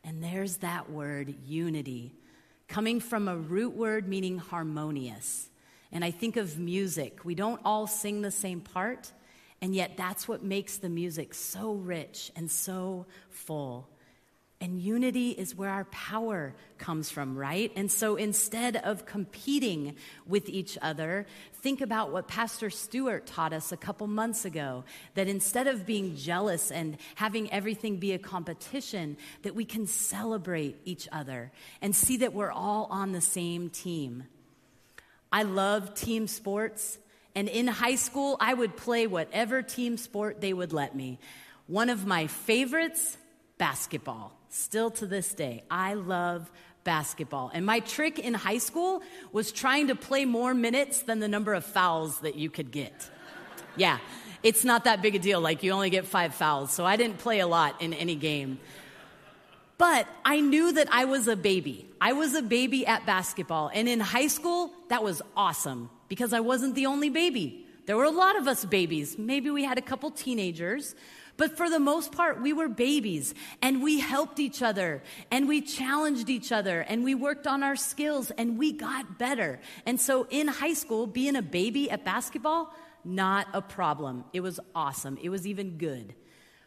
And 0.04 0.22
there's 0.22 0.58
that 0.58 0.90
word, 0.90 1.34
unity, 1.46 2.14
coming 2.68 3.00
from 3.00 3.28
a 3.28 3.38
root 3.38 3.76
word 3.76 4.08
meaning 4.08 4.38
harmonious. 4.38 5.50
And 5.92 6.04
I 6.04 6.12
think 6.12 6.38
of 6.38 6.58
music. 6.58 7.24
We 7.24 7.36
don't 7.36 7.62
all 7.64 7.86
sing 7.86 8.22
the 8.22 8.32
same 8.32 8.62
part, 8.62 9.12
and 9.62 9.76
yet 9.76 9.96
that's 9.96 10.28
what 10.28 10.44
makes 10.44 10.78
the 10.78 10.90
music 10.90 11.34
so 11.34 11.74
rich 11.74 12.32
and 12.36 12.50
so 12.50 13.06
full. 13.30 13.88
And 14.64 14.82
unity 14.82 15.32
is 15.32 15.54
where 15.54 15.70
our 15.70 15.84
power 15.84 16.56
comes 16.78 17.10
from, 17.10 17.36
right? 17.38 17.70
And 17.76 17.92
so 17.92 18.16
instead 18.16 18.78
of 18.78 19.06
competing 19.06 19.98
with 20.26 20.48
each 20.48 20.78
other, 20.82 21.28
think 21.56 21.82
about 21.82 22.14
what 22.14 22.30
Pastor 22.30 22.70
Stewart 22.70 23.26
taught 23.26 23.52
us 23.52 23.74
a 23.74 23.78
couple 23.78 24.08
months 24.08 24.46
ago 24.46 24.86
that 25.16 25.28
instead 25.28 25.68
of 25.68 25.86
being 25.86 26.16
jealous 26.16 26.72
and 26.72 26.96
having 27.16 27.52
everything 27.52 27.98
be 27.98 28.14
a 28.14 28.18
competition, 28.18 29.18
that 29.42 29.54
we 29.54 29.66
can 29.66 29.86
celebrate 29.86 30.78
each 30.86 31.10
other 31.12 31.52
and 31.82 31.94
see 31.94 32.16
that 32.16 32.32
we're 32.32 32.50
all 32.50 32.88
on 32.90 33.12
the 33.12 33.20
same 33.20 33.70
team. 33.70 34.24
I 35.30 35.44
love 35.44 35.94
team 35.94 36.26
sports. 36.26 37.00
And 37.36 37.50
in 37.50 37.68
high 37.68 37.96
school, 37.96 38.38
I 38.40 38.54
would 38.54 38.78
play 38.78 39.08
whatever 39.08 39.62
team 39.62 39.98
sport 39.98 40.40
they 40.40 40.54
would 40.54 40.72
let 40.72 40.96
me. 40.96 41.20
One 41.68 41.90
of 41.90 42.06
my 42.06 42.28
favorites, 42.28 43.18
basketball. 43.58 44.40
Still 44.54 44.92
to 44.92 45.08
this 45.08 45.34
day, 45.34 45.64
I 45.72 45.96
love 45.96 46.52
basketball. 46.84 47.50
And 47.56 47.66
my 47.66 47.80
trick 47.80 48.20
in 48.20 48.36
high 48.36 48.60
school 48.60 49.02
was 49.32 49.52
trying 49.52 49.88
to 49.88 49.96
play 49.96 50.26
more 50.26 50.54
minutes 50.54 51.02
than 51.02 51.20
the 51.20 51.28
number 51.28 51.56
of 51.56 51.66
fouls 51.66 52.20
that 52.20 52.36
you 52.36 52.52
could 52.52 52.70
get. 52.70 53.10
Yeah, 53.76 53.98
it's 54.44 54.64
not 54.64 54.84
that 54.84 55.02
big 55.02 55.16
a 55.16 55.20
deal. 55.20 55.42
Like, 55.42 55.64
you 55.64 55.72
only 55.72 55.90
get 55.90 56.06
five 56.06 56.36
fouls. 56.36 56.72
So 56.72 56.86
I 56.86 56.98
didn't 56.98 57.18
play 57.18 57.40
a 57.40 57.48
lot 57.48 57.82
in 57.82 57.96
any 57.96 58.14
game. 58.14 58.60
But 59.80 60.08
I 60.24 60.40
knew 60.40 60.72
that 60.74 60.88
I 60.92 61.06
was 61.06 61.28
a 61.28 61.36
baby. 61.36 61.90
I 62.00 62.14
was 62.14 62.36
a 62.36 62.44
baby 62.44 62.86
at 62.86 63.08
basketball. 63.08 63.72
And 63.74 63.90
in 63.90 64.00
high 64.00 64.28
school, 64.28 64.72
that 64.90 65.04
was 65.04 65.24
awesome 65.36 65.90
because 66.10 66.32
I 66.32 66.42
wasn't 66.42 66.76
the 66.76 66.86
only 66.86 67.10
baby. 67.10 67.66
There 67.88 67.98
were 67.98 68.04
a 68.04 68.12
lot 68.12 68.38
of 68.38 68.48
us 68.48 68.66
babies. 68.66 69.18
Maybe 69.18 69.50
we 69.50 69.64
had 69.64 69.80
a 69.80 69.82
couple 69.82 70.12
teenagers, 70.12 70.94
but 71.36 71.58
for 71.58 71.70
the 71.70 71.80
most 71.80 72.12
part, 72.12 72.42
we 72.42 72.54
were 72.54 72.70
babies 72.70 73.34
and 73.62 73.82
we 73.82 74.00
helped 74.00 74.40
each 74.40 74.62
other 74.62 75.02
and 75.32 75.48
we 75.48 75.62
challenged 75.62 76.30
each 76.30 76.52
other 76.52 76.82
and 76.82 77.04
we 77.04 77.16
worked 77.16 77.48
on 77.48 77.64
our 77.64 77.76
skills 77.76 78.32
and 78.32 78.58
we 78.60 78.72
got 78.72 79.18
better. 79.18 79.60
And 79.86 80.00
so 80.00 80.28
in 80.30 80.48
high 80.48 80.74
school, 80.74 81.08
being 81.08 81.36
a 81.36 81.42
baby 81.42 81.90
at 81.90 82.06
basketball, 82.06 82.74
not 83.04 83.48
a 83.54 83.62
problem. 83.62 84.26
It 84.32 84.42
was 84.42 84.60
awesome. 84.76 85.18
It 85.22 85.30
was 85.30 85.48
even 85.48 85.78
good. 85.78 86.14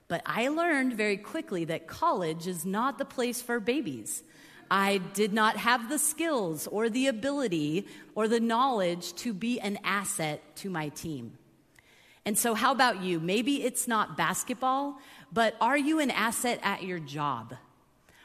But 0.09 0.23
I 0.27 0.49
learned 0.49 0.95
very 0.95 1.17
quickly 1.17 1.65
that 1.67 1.87
college 1.87 2.47
is 2.47 2.65
not 2.65 2.99
the 2.99 3.05
place 3.05 3.43
for 3.43 3.61
babies. 3.61 4.23
I 4.71 4.99
did 5.15 5.33
not 5.33 5.57
have 5.57 5.89
the 5.89 5.99
skills 5.99 6.67
or 6.67 6.89
the 6.89 7.07
ability 7.07 7.87
or 8.15 8.27
the 8.27 8.41
knowledge 8.41 9.15
to 9.15 9.33
be 9.33 9.61
an 9.61 9.79
asset 9.85 10.57
to 10.57 10.71
my 10.71 10.89
team. 10.89 11.39
And 12.27 12.37
so, 12.37 12.55
how 12.55 12.73
about 12.73 13.03
you? 13.03 13.21
Maybe 13.21 13.63
it's 13.63 13.87
not 13.87 14.17
basketball, 14.17 14.99
but 15.33 15.55
are 15.61 15.79
you 15.79 16.01
an 16.01 16.11
asset 16.11 16.59
at 16.65 16.83
your 16.83 16.99
job? 16.99 17.55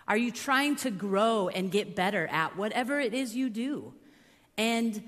Are 0.08 0.18
you 0.18 0.32
trying 0.32 0.76
to 0.78 0.90
grow 0.90 1.50
and 1.50 1.72
get 1.72 1.96
better 1.96 2.28
at 2.28 2.58
whatever 2.58 3.00
it 3.00 3.14
is 3.14 3.36
you 3.36 3.52
do? 3.52 3.94
And 4.58 5.04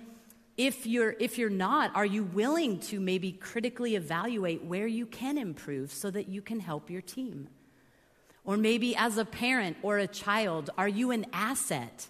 if 0.57 0.85
you're 0.85 1.15
if 1.19 1.39
you're 1.39 1.49
not, 1.49 1.95
are 1.95 2.05
you 2.05 2.23
willing 2.23 2.79
to 2.81 2.99
maybe 2.99 3.31
critically 3.31 3.95
evaluate 3.95 4.63
where 4.63 4.85
you 4.85 5.07
can 5.07 5.39
improve 5.39 5.91
so 5.91 6.11
that 6.11 6.29
you 6.29 6.43
can 6.43 6.59
help 6.59 6.91
your 6.91 7.01
team? 7.01 7.49
Or 8.45 8.57
maybe 8.57 8.95
as 8.95 9.17
a 9.17 9.25
parent 9.25 9.77
or 9.81 9.97
a 9.97 10.07
child, 10.07 10.69
are 10.77 10.87
you 10.87 11.09
an 11.09 11.25
asset? 11.33 12.07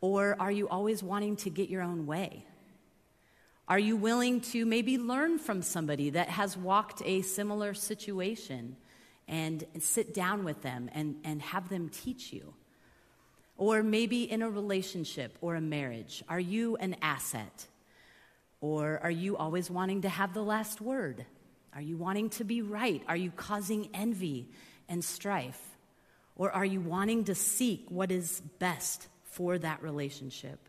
Or 0.00 0.36
are 0.38 0.52
you 0.52 0.68
always 0.68 1.02
wanting 1.02 1.34
to 1.36 1.50
get 1.50 1.68
your 1.68 1.82
own 1.82 2.06
way? 2.06 2.44
Are 3.68 3.78
you 3.80 3.96
willing 3.96 4.42
to 4.52 4.64
maybe 4.64 4.96
learn 4.96 5.38
from 5.38 5.60
somebody 5.60 6.10
that 6.10 6.28
has 6.28 6.56
walked 6.56 7.02
a 7.04 7.22
similar 7.22 7.74
situation 7.74 8.76
and, 9.26 9.64
sit 9.80 10.14
down 10.14 10.44
with 10.44 10.62
them 10.62 10.88
and, 10.94 11.16
and 11.24 11.42
have 11.42 11.68
them 11.68 11.88
teach 11.88 12.32
you? 12.32 12.54
Or 13.56 13.82
maybe 13.82 14.30
in 14.30 14.42
a 14.42 14.50
relationship 14.50 15.36
or 15.40 15.56
a 15.56 15.60
marriage, 15.60 16.22
are 16.28 16.38
you 16.38 16.76
an 16.76 16.94
asset? 17.02 17.66
Or 18.60 19.00
are 19.02 19.10
you 19.10 19.36
always 19.36 19.68
wanting 19.68 20.02
to 20.02 20.08
have 20.08 20.32
the 20.32 20.42
last 20.42 20.80
word? 20.80 21.26
Are 21.74 21.80
you 21.80 21.96
wanting 21.96 22.30
to 22.30 22.44
be 22.44 22.62
right? 22.62 23.02
Are 23.08 23.16
you 23.16 23.32
causing 23.32 23.88
envy 23.92 24.48
and 24.88 25.04
strife? 25.04 25.60
Or 26.36 26.52
are 26.52 26.64
you 26.64 26.80
wanting 26.80 27.24
to 27.24 27.34
seek 27.34 27.86
what 27.88 28.12
is 28.12 28.42
best 28.60 29.08
for 29.24 29.58
that 29.58 29.82
relationship? 29.82 30.60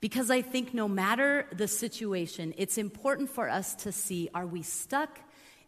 Because 0.00 0.30
I 0.30 0.42
think 0.42 0.74
no 0.74 0.86
matter 0.86 1.46
the 1.52 1.66
situation, 1.66 2.54
it's 2.56 2.78
important 2.78 3.30
for 3.30 3.48
us 3.48 3.74
to 3.76 3.92
see 3.92 4.28
are 4.34 4.46
we 4.46 4.62
stuck 4.62 5.18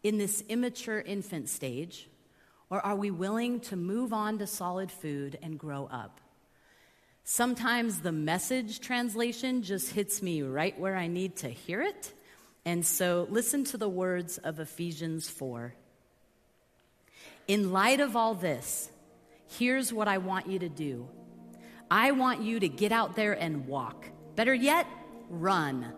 in 0.02 0.18
this 0.18 0.42
immature 0.48 1.00
infant 1.00 1.48
stage, 1.48 2.08
or 2.70 2.84
are 2.84 2.94
we 2.94 3.10
willing 3.10 3.60
to 3.60 3.76
move 3.76 4.12
on 4.12 4.38
to 4.38 4.46
solid 4.46 4.90
food 4.90 5.38
and 5.42 5.58
grow 5.58 5.86
up? 5.90 6.20
Sometimes 7.24 8.00
the 8.00 8.12
message 8.12 8.80
translation 8.80 9.62
just 9.62 9.92
hits 9.92 10.22
me 10.22 10.42
right 10.42 10.78
where 10.78 10.96
I 10.96 11.06
need 11.06 11.36
to 11.36 11.48
hear 11.48 11.82
it. 11.82 12.12
And 12.64 12.84
so 12.84 13.26
listen 13.30 13.64
to 13.64 13.76
the 13.76 13.88
words 13.88 14.38
of 14.38 14.60
Ephesians 14.60 15.28
4. 15.28 15.74
In 17.48 17.72
light 17.72 18.00
of 18.00 18.16
all 18.16 18.34
this, 18.34 18.90
here's 19.58 19.92
what 19.92 20.08
I 20.08 20.18
want 20.18 20.46
you 20.46 20.60
to 20.60 20.68
do 20.68 21.08
I 21.90 22.12
want 22.12 22.42
you 22.42 22.60
to 22.60 22.68
get 22.68 22.92
out 22.92 23.16
there 23.16 23.32
and 23.32 23.66
walk. 23.66 24.06
Better 24.36 24.54
yet, 24.54 24.86
run 25.28 25.92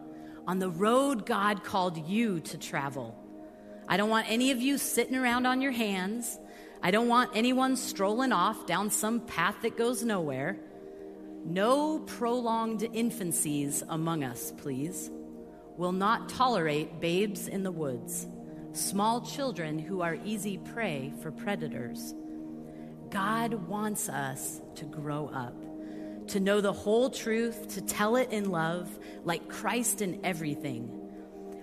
on 0.47 0.59
the 0.59 0.71
road 0.71 1.27
God 1.27 1.65
called 1.65 2.09
you 2.09 2.41
to 2.41 2.59
travel. 2.59 3.17
I 3.89 3.97
don't 3.97 4.11
want 4.11 4.31
any 4.31 4.51
of 4.51 4.61
you 4.61 4.79
sitting 4.79 5.17
around 5.17 5.47
on 5.47 5.61
your 5.61 5.73
hands. 5.73 6.39
I 6.83 6.91
don't 6.91 7.09
want 7.09 7.31
anyone 7.35 7.77
strolling 7.77 8.33
off 8.33 8.67
down 8.67 8.91
some 8.91 9.21
path 9.21 9.57
that 9.63 9.77
goes 9.77 10.03
nowhere. 10.03 10.59
No 11.45 12.01
prolonged 12.01 12.81
infancies 12.81 13.83
among 13.89 14.25
us, 14.25 14.53
please. 14.59 15.11
Will 15.77 15.93
not 15.93 16.29
tolerate 16.29 17.01
babes 17.01 17.49
in 17.49 17.63
the 17.63 17.73
woods 17.73 18.27
small 18.75 19.21
children 19.21 19.79
who 19.79 20.01
are 20.01 20.17
easy 20.25 20.57
prey 20.57 21.13
for 21.21 21.31
predators. 21.31 22.15
God 23.11 23.53
wants 23.69 24.09
us 24.09 24.63
to 24.77 24.87
grow 24.87 25.29
up, 25.29 25.55
to 26.29 26.41
know 26.41 26.61
the 26.61 26.73
whole 26.73 27.11
truth, 27.11 27.75
to 27.75 27.81
tell 27.81 28.17
it 28.17 28.31
in 28.31 28.51
love, 28.51 28.89
like 29.25 29.49
Christ 29.49 30.03
in 30.03 30.21
everything. 30.25 30.99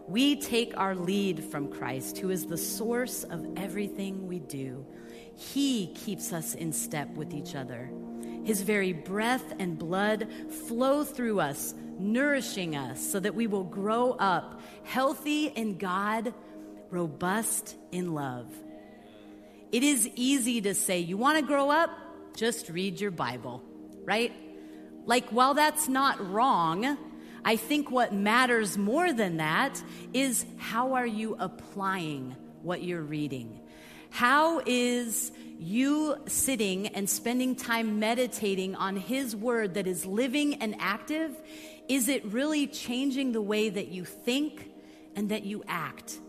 We 0.07 0.37
take 0.37 0.75
our 0.75 0.95
lead 0.95 1.43
from 1.43 1.71
Christ, 1.71 2.17
who 2.17 2.29
is 2.29 2.47
the 2.47 2.57
source 2.57 3.23
of 3.23 3.45
everything 3.57 4.27
we 4.27 4.39
do. 4.39 4.85
He 5.35 5.93
keeps 5.93 6.33
us 6.33 6.55
in 6.55 6.73
step 6.73 7.09
with 7.11 7.33
each 7.33 7.55
other. 7.55 7.91
His 8.43 8.61
very 8.61 8.93
breath 8.93 9.53
and 9.59 9.77
blood 9.77 10.27
flow 10.67 11.03
through 11.03 11.39
us, 11.39 11.75
nourishing 11.99 12.75
us 12.75 12.99
so 12.99 13.19
that 13.19 13.35
we 13.35 13.47
will 13.47 13.63
grow 13.63 14.13
up 14.13 14.61
healthy 14.83 15.47
in 15.47 15.77
God 15.77 16.33
robust 16.89 17.77
in 17.91 18.13
love. 18.13 18.47
It 19.71 19.83
is 19.83 20.09
easy 20.15 20.61
to 20.61 20.73
say, 20.73 20.99
you 20.99 21.17
want 21.17 21.37
to 21.37 21.45
grow 21.45 21.69
up? 21.69 21.91
Just 22.35 22.69
read 22.69 22.99
your 22.99 23.11
Bible, 23.11 23.61
right? 24.03 24.33
Like, 25.05 25.29
while 25.29 25.53
that's 25.53 25.87
not 25.87 26.31
wrong, 26.31 26.97
I 27.43 27.55
think 27.55 27.89
what 27.89 28.13
matters 28.13 28.77
more 28.77 29.11
than 29.13 29.37
that 29.37 29.81
is 30.13 30.45
how 30.57 30.93
are 30.93 31.07
you 31.07 31.35
applying 31.39 32.35
what 32.61 32.83
you're 32.83 33.01
reading? 33.01 33.59
How 34.09 34.61
is 34.65 35.31
you 35.59 36.15
sitting 36.27 36.87
and 36.87 37.09
spending 37.09 37.55
time 37.55 37.99
meditating 37.99 38.75
on 38.75 38.95
His 38.95 39.35
Word 39.35 39.75
that 39.75 39.87
is 39.87 40.05
living 40.05 40.55
and 40.55 40.75
active? 40.79 41.35
Is 41.87 42.07
it 42.07 42.25
really 42.25 42.67
changing 42.67 43.31
the 43.31 43.41
way 43.41 43.69
that 43.69 43.89
you 43.89 44.05
think 44.05 44.71
and 45.15 45.29
that 45.29 45.43
you 45.43 45.63
act? 45.67 46.19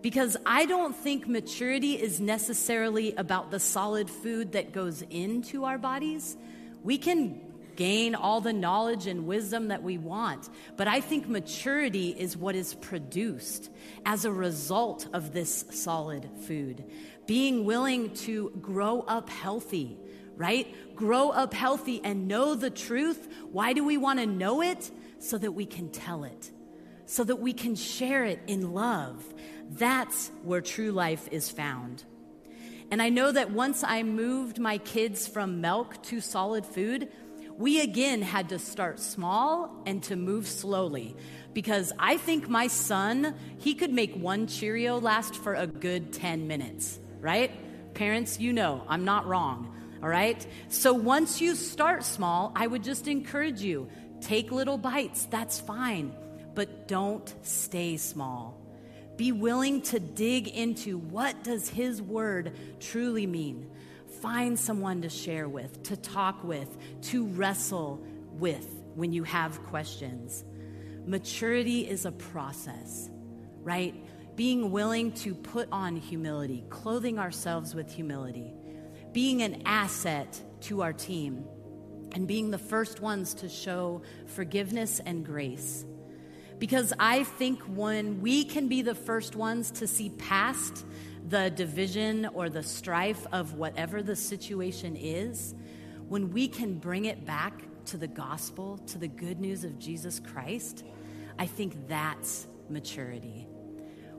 Because 0.00 0.36
I 0.44 0.66
don't 0.66 0.96
think 0.96 1.28
maturity 1.28 1.94
is 1.94 2.20
necessarily 2.20 3.14
about 3.14 3.50
the 3.50 3.60
solid 3.60 4.10
food 4.10 4.52
that 4.52 4.72
goes 4.72 5.02
into 5.10 5.64
our 5.64 5.78
bodies. 5.78 6.36
We 6.82 6.98
can 6.98 7.40
gain 7.76 8.14
all 8.14 8.40
the 8.40 8.52
knowledge 8.52 9.06
and 9.06 9.26
wisdom 9.26 9.68
that 9.68 9.82
we 9.82 9.98
want, 9.98 10.48
but 10.76 10.88
I 10.88 11.00
think 11.00 11.28
maturity 11.28 12.10
is 12.10 12.36
what 12.36 12.54
is 12.54 12.74
produced 12.74 13.70
as 14.04 14.24
a 14.24 14.32
result 14.32 15.06
of 15.12 15.32
this 15.32 15.64
solid 15.70 16.28
food. 16.46 16.84
Being 17.26 17.64
willing 17.64 18.14
to 18.14 18.50
grow 18.60 19.00
up 19.02 19.30
healthy, 19.30 19.96
right? 20.36 20.74
Grow 20.96 21.30
up 21.30 21.54
healthy 21.54 22.00
and 22.02 22.28
know 22.28 22.54
the 22.54 22.70
truth. 22.70 23.28
Why 23.50 23.72
do 23.72 23.84
we 23.84 23.96
want 23.96 24.18
to 24.18 24.26
know 24.26 24.62
it? 24.62 24.90
So 25.18 25.38
that 25.38 25.52
we 25.52 25.66
can 25.66 25.90
tell 25.90 26.24
it, 26.24 26.50
so 27.06 27.22
that 27.22 27.36
we 27.36 27.52
can 27.52 27.76
share 27.76 28.24
it 28.24 28.40
in 28.48 28.72
love 28.72 29.24
that's 29.78 30.30
where 30.42 30.60
true 30.60 30.92
life 30.92 31.28
is 31.30 31.50
found. 31.50 32.04
And 32.90 33.00
I 33.00 33.08
know 33.08 33.32
that 33.32 33.50
once 33.50 33.82
I 33.82 34.02
moved 34.02 34.58
my 34.58 34.78
kids 34.78 35.26
from 35.26 35.62
milk 35.62 36.02
to 36.04 36.20
solid 36.20 36.66
food, 36.66 37.08
we 37.58 37.80
again 37.80 38.22
had 38.22 38.48
to 38.50 38.58
start 38.58 38.98
small 38.98 39.82
and 39.86 40.02
to 40.04 40.16
move 40.16 40.46
slowly 40.46 41.16
because 41.54 41.92
I 41.98 42.16
think 42.16 42.48
my 42.48 42.66
son, 42.66 43.34
he 43.58 43.74
could 43.74 43.92
make 43.92 44.14
one 44.14 44.46
Cheerio 44.46 44.98
last 45.00 45.36
for 45.36 45.54
a 45.54 45.66
good 45.66 46.12
10 46.12 46.46
minutes, 46.46 46.98
right? 47.20 47.50
Parents, 47.94 48.40
you 48.40 48.52
know, 48.52 48.84
I'm 48.88 49.04
not 49.04 49.26
wrong, 49.26 49.74
all 50.02 50.08
right? 50.08 50.44
So 50.68 50.92
once 50.92 51.40
you 51.40 51.54
start 51.54 52.04
small, 52.04 52.52
I 52.56 52.66
would 52.66 52.82
just 52.82 53.06
encourage 53.06 53.60
you 53.60 53.88
take 54.20 54.52
little 54.52 54.78
bites, 54.78 55.26
that's 55.26 55.60
fine, 55.60 56.14
but 56.54 56.86
don't 56.88 57.34
stay 57.42 57.96
small. 57.96 58.58
Be 59.16 59.32
willing 59.32 59.82
to 59.82 60.00
dig 60.00 60.48
into 60.48 60.98
what 60.98 61.44
does 61.44 61.68
his 61.68 62.00
word 62.00 62.56
truly 62.80 63.26
mean. 63.26 63.70
Find 64.22 64.56
someone 64.56 65.02
to 65.02 65.08
share 65.08 65.48
with, 65.48 65.82
to 65.82 65.96
talk 65.96 66.44
with, 66.44 66.68
to 67.10 67.26
wrestle 67.26 68.06
with 68.30 68.68
when 68.94 69.12
you 69.12 69.24
have 69.24 69.60
questions. 69.64 70.44
Maturity 71.04 71.88
is 71.88 72.06
a 72.06 72.12
process, 72.12 73.10
right? 73.62 73.94
Being 74.36 74.70
willing 74.70 75.10
to 75.12 75.34
put 75.34 75.68
on 75.72 75.96
humility, 75.96 76.64
clothing 76.70 77.18
ourselves 77.18 77.74
with 77.74 77.92
humility, 77.92 78.54
being 79.12 79.42
an 79.42 79.62
asset 79.66 80.40
to 80.62 80.82
our 80.82 80.92
team, 80.92 81.44
and 82.12 82.28
being 82.28 82.52
the 82.52 82.58
first 82.58 83.00
ones 83.00 83.34
to 83.34 83.48
show 83.48 84.02
forgiveness 84.26 85.00
and 85.04 85.26
grace. 85.26 85.84
Because 86.60 86.92
I 87.00 87.24
think 87.24 87.60
when 87.62 88.20
we 88.20 88.44
can 88.44 88.68
be 88.68 88.82
the 88.82 88.94
first 88.94 89.34
ones 89.34 89.72
to 89.72 89.88
see 89.88 90.10
past 90.10 90.86
the 91.28 91.50
division 91.50 92.26
or 92.26 92.48
the 92.48 92.62
strife 92.62 93.26
of 93.32 93.54
whatever 93.54 94.02
the 94.02 94.16
situation 94.16 94.96
is, 94.96 95.54
when 96.08 96.30
we 96.32 96.48
can 96.48 96.78
bring 96.78 97.06
it 97.06 97.24
back 97.24 97.62
to 97.86 97.96
the 97.96 98.08
gospel, 98.08 98.78
to 98.78 98.98
the 98.98 99.08
good 99.08 99.40
news 99.40 99.64
of 99.64 99.78
Jesus 99.78 100.20
Christ, 100.20 100.84
I 101.38 101.46
think 101.46 101.88
that's 101.88 102.46
maturity. 102.68 103.46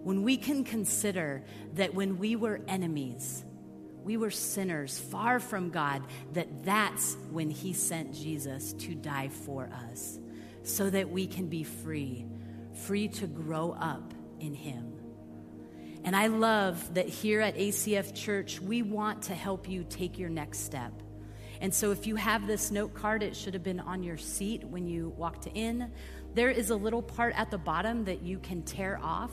When 0.03 0.23
we 0.23 0.37
can 0.37 0.63
consider 0.63 1.43
that 1.75 1.93
when 1.93 2.17
we 2.17 2.35
were 2.35 2.61
enemies, 2.67 3.45
we 4.03 4.17
were 4.17 4.31
sinners 4.31 4.99
far 4.99 5.39
from 5.39 5.69
God, 5.69 6.03
that 6.33 6.65
that's 6.65 7.15
when 7.31 7.49
He 7.49 7.73
sent 7.73 8.13
Jesus 8.13 8.73
to 8.73 8.95
die 8.95 9.29
for 9.29 9.69
us 9.89 10.19
so 10.63 10.89
that 10.89 11.09
we 11.09 11.27
can 11.27 11.47
be 11.47 11.63
free 11.63 12.25
free 12.73 13.07
to 13.07 13.27
grow 13.27 13.71
up 13.79 14.13
in 14.39 14.53
Him. 14.53 14.92
And 16.03 16.15
I 16.15 16.27
love 16.27 16.95
that 16.95 17.07
here 17.07 17.39
at 17.39 17.55
ACF 17.55 18.13
Church, 18.13 18.59
we 18.59 18.81
want 18.81 19.23
to 19.23 19.35
help 19.35 19.69
you 19.69 19.85
take 19.89 20.19
your 20.19 20.29
next 20.29 20.59
step. 20.59 20.91
And 21.61 21.73
so 21.73 21.91
if 21.91 22.05
you 22.05 22.17
have 22.17 22.45
this 22.45 22.71
note 22.71 22.93
card, 22.93 23.23
it 23.23 23.37
should 23.37 23.53
have 23.53 23.63
been 23.63 23.79
on 23.79 24.03
your 24.03 24.17
seat 24.17 24.65
when 24.65 24.85
you 24.85 25.13
walked 25.15 25.47
in. 25.47 25.89
There 26.33 26.49
is 26.49 26.71
a 26.71 26.75
little 26.75 27.01
part 27.01 27.33
at 27.37 27.51
the 27.51 27.57
bottom 27.57 28.03
that 28.03 28.21
you 28.21 28.39
can 28.39 28.63
tear 28.63 28.99
off. 29.01 29.31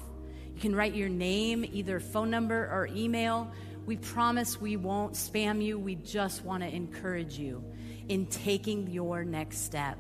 You 0.54 0.61
can 0.61 0.76
write 0.76 0.94
your 0.94 1.09
name, 1.09 1.64
either 1.72 1.98
phone 1.98 2.30
number 2.30 2.66
or 2.70 2.88
email. 2.94 3.50
We 3.85 3.96
promise 3.96 4.61
we 4.61 4.76
won't 4.76 5.14
spam 5.14 5.61
you. 5.61 5.76
We 5.76 5.96
just 5.96 6.44
want 6.44 6.62
to 6.62 6.72
encourage 6.72 7.37
you 7.37 7.64
in 8.09 8.26
taking 8.26 8.88
your 8.88 9.24
next 9.24 9.64
step. 9.64 9.98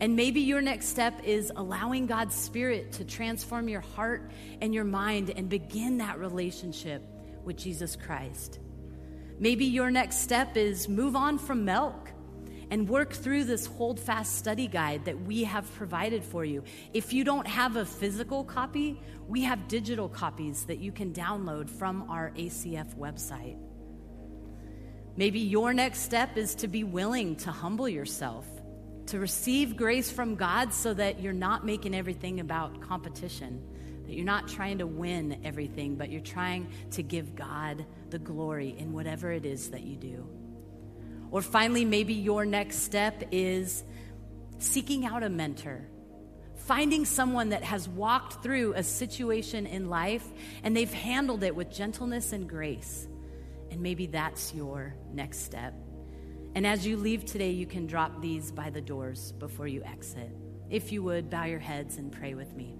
And 0.00 0.16
maybe 0.16 0.40
your 0.40 0.60
next 0.60 0.86
step 0.86 1.22
is 1.24 1.52
allowing 1.54 2.06
God's 2.06 2.34
Spirit 2.34 2.92
to 2.92 3.04
transform 3.04 3.68
your 3.68 3.80
heart 3.80 4.30
and 4.60 4.74
your 4.74 4.84
mind 4.84 5.30
and 5.30 5.48
begin 5.48 5.98
that 5.98 6.18
relationship 6.18 7.02
with 7.44 7.56
Jesus 7.56 7.96
Christ. 7.96 8.58
Maybe 9.38 9.64
your 9.64 9.90
next 9.90 10.18
step 10.20 10.56
is 10.56 10.88
move 10.88 11.16
on 11.16 11.38
from 11.38 11.64
milk 11.64 12.10
and 12.70 12.88
work 12.88 13.12
through 13.12 13.44
this 13.44 13.66
hold 13.66 14.00
fast 14.00 14.36
study 14.36 14.66
guide 14.66 15.04
that 15.04 15.20
we 15.20 15.44
have 15.44 15.72
provided 15.74 16.24
for 16.24 16.44
you. 16.44 16.64
If 16.92 17.12
you 17.12 17.24
don't 17.24 17.46
have 17.46 17.76
a 17.76 17.84
physical 17.84 18.44
copy, 18.44 19.00
we 19.28 19.42
have 19.42 19.68
digital 19.68 20.08
copies 20.08 20.64
that 20.66 20.78
you 20.78 20.92
can 20.92 21.12
download 21.12 21.68
from 21.68 22.10
our 22.10 22.30
ACF 22.36 22.96
website. 22.96 23.58
Maybe 25.16 25.40
your 25.40 25.72
next 25.72 26.00
step 26.00 26.36
is 26.36 26.54
to 26.56 26.68
be 26.68 26.82
willing 26.82 27.36
to 27.36 27.52
humble 27.52 27.88
yourself 27.88 28.46
to 29.06 29.18
receive 29.18 29.76
grace 29.76 30.10
from 30.10 30.34
God 30.34 30.72
so 30.72 30.94
that 30.94 31.20
you're 31.20 31.32
not 31.32 31.64
making 31.64 31.94
everything 31.94 32.40
about 32.40 32.80
competition, 32.80 33.62
that 34.06 34.14
you're 34.14 34.24
not 34.24 34.48
trying 34.48 34.78
to 34.78 34.86
win 34.86 35.40
everything, 35.44 35.96
but 35.96 36.10
you're 36.10 36.20
trying 36.20 36.72
to 36.92 37.02
give 37.02 37.34
God 37.34 37.84
the 38.10 38.18
glory 38.18 38.74
in 38.78 38.92
whatever 38.92 39.30
it 39.30 39.44
is 39.44 39.70
that 39.70 39.82
you 39.82 39.96
do. 39.96 40.28
Or 41.30 41.42
finally, 41.42 41.84
maybe 41.84 42.14
your 42.14 42.46
next 42.46 42.78
step 42.78 43.24
is 43.32 43.84
seeking 44.58 45.04
out 45.04 45.22
a 45.22 45.28
mentor. 45.28 45.86
Finding 46.54 47.04
someone 47.04 47.50
that 47.50 47.62
has 47.62 47.88
walked 47.88 48.42
through 48.42 48.72
a 48.74 48.82
situation 48.82 49.66
in 49.66 49.90
life 49.90 50.24
and 50.62 50.74
they've 50.74 50.92
handled 50.92 51.42
it 51.42 51.54
with 51.54 51.70
gentleness 51.70 52.32
and 52.32 52.48
grace. 52.48 53.06
And 53.70 53.82
maybe 53.82 54.06
that's 54.06 54.54
your 54.54 54.94
next 55.12 55.40
step. 55.40 55.74
And 56.54 56.66
as 56.66 56.86
you 56.86 56.96
leave 56.96 57.24
today, 57.24 57.50
you 57.50 57.66
can 57.66 57.86
drop 57.86 58.20
these 58.20 58.52
by 58.52 58.70
the 58.70 58.80
doors 58.80 59.32
before 59.32 59.66
you 59.66 59.82
exit. 59.82 60.30
If 60.70 60.92
you 60.92 61.02
would, 61.02 61.28
bow 61.28 61.44
your 61.44 61.58
heads 61.58 61.98
and 61.98 62.12
pray 62.12 62.34
with 62.34 62.54
me. 62.54 62.76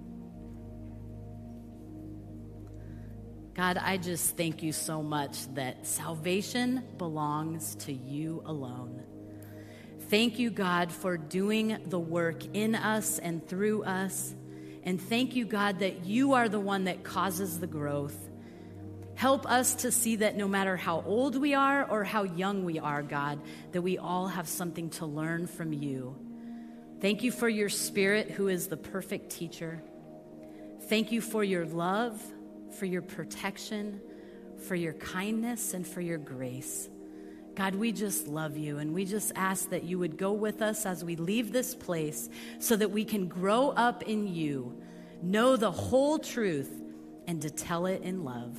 God, 3.55 3.77
I 3.77 3.99
just 3.99 4.37
thank 4.37 4.63
you 4.63 4.73
so 4.73 5.03
much 5.03 5.47
that 5.55 5.87
salvation 5.87 6.83
belongs 6.99 7.77
to 7.77 7.93
you 7.93 8.43
alone. 8.47 9.03
Thank 10.09 10.39
you, 10.39 10.51
God, 10.51 10.91
for 10.93 11.17
doing 11.17 11.79
the 11.87 11.99
work 11.99 12.45
in 12.55 12.75
us 12.75 13.19
and 13.19 13.47
through 13.47 13.85
us. 13.85 14.35
And 14.83 15.01
thank 15.01 15.35
you, 15.35 15.47
God, 15.47 15.79
that 15.81 16.05
you 16.05 16.35
are 16.35 16.49
the 16.49 16.61
one 16.61 16.85
that 16.85 17.05
causes 17.05 17.59
the 17.59 17.67
growth. 17.67 18.17
Help 19.17 19.47
us 19.47 19.77
to 19.77 19.93
see 19.93 20.17
that 20.17 20.37
no 20.37 20.49
matter 20.49 20.77
how 20.77 21.03
old 21.07 21.37
we 21.37 21.55
are 21.55 21.89
or 21.89 22.03
how 22.03 22.25
young 22.25 22.65
we 22.65 22.79
are, 22.79 23.03
God, 23.03 23.41
that 23.73 23.83
we 23.83 23.97
all 23.97 24.27
have 24.27 24.49
something 24.49 24.91
to 24.91 25.07
learn 25.07 25.47
from 25.47 25.73
you. 25.73 26.17
Thank 27.01 27.23
you 27.23 27.31
for 27.31 27.49
your 27.49 27.69
spirit, 27.69 28.31
who 28.31 28.49
is 28.49 28.67
the 28.67 28.77
perfect 28.77 29.31
teacher. 29.31 29.83
Thank 30.89 31.13
you 31.13 31.21
for 31.21 31.45
your 31.45 31.65
love, 31.65 32.21
for 32.79 32.87
your 32.87 33.03
protection, 33.03 34.01
for 34.67 34.75
your 34.75 34.95
kindness, 34.95 35.75
and 35.75 35.87
for 35.87 36.01
your 36.01 36.19
grace. 36.19 36.89
God, 37.55 37.77
we 37.77 37.93
just 37.93 38.27
love 38.27 38.57
you, 38.57 38.79
and 38.79 38.93
we 38.93 39.05
just 39.05 39.33
ask 39.37 39.71
that 39.71 39.85
you 39.85 39.99
would 40.01 40.17
go 40.19 40.33
with 40.33 40.61
us 40.61 40.87
as 40.87 41.05
we 41.05 41.15
leave 41.15 41.53
this 41.53 41.75
place 41.75 42.29
so 42.59 42.75
that 42.75 42.91
we 42.91 43.05
can 43.05 43.29
grow 43.29 43.71
up 43.71 44.03
in 44.03 44.27
you, 44.27 44.83
know 45.23 45.57
the 45.57 45.71
whole 45.71 46.19
truth, 46.19 46.83
and 47.29 47.41
to 47.43 47.51
tell 47.51 47.87
it 47.87 48.03
in 48.03 48.25
love. 48.25 48.59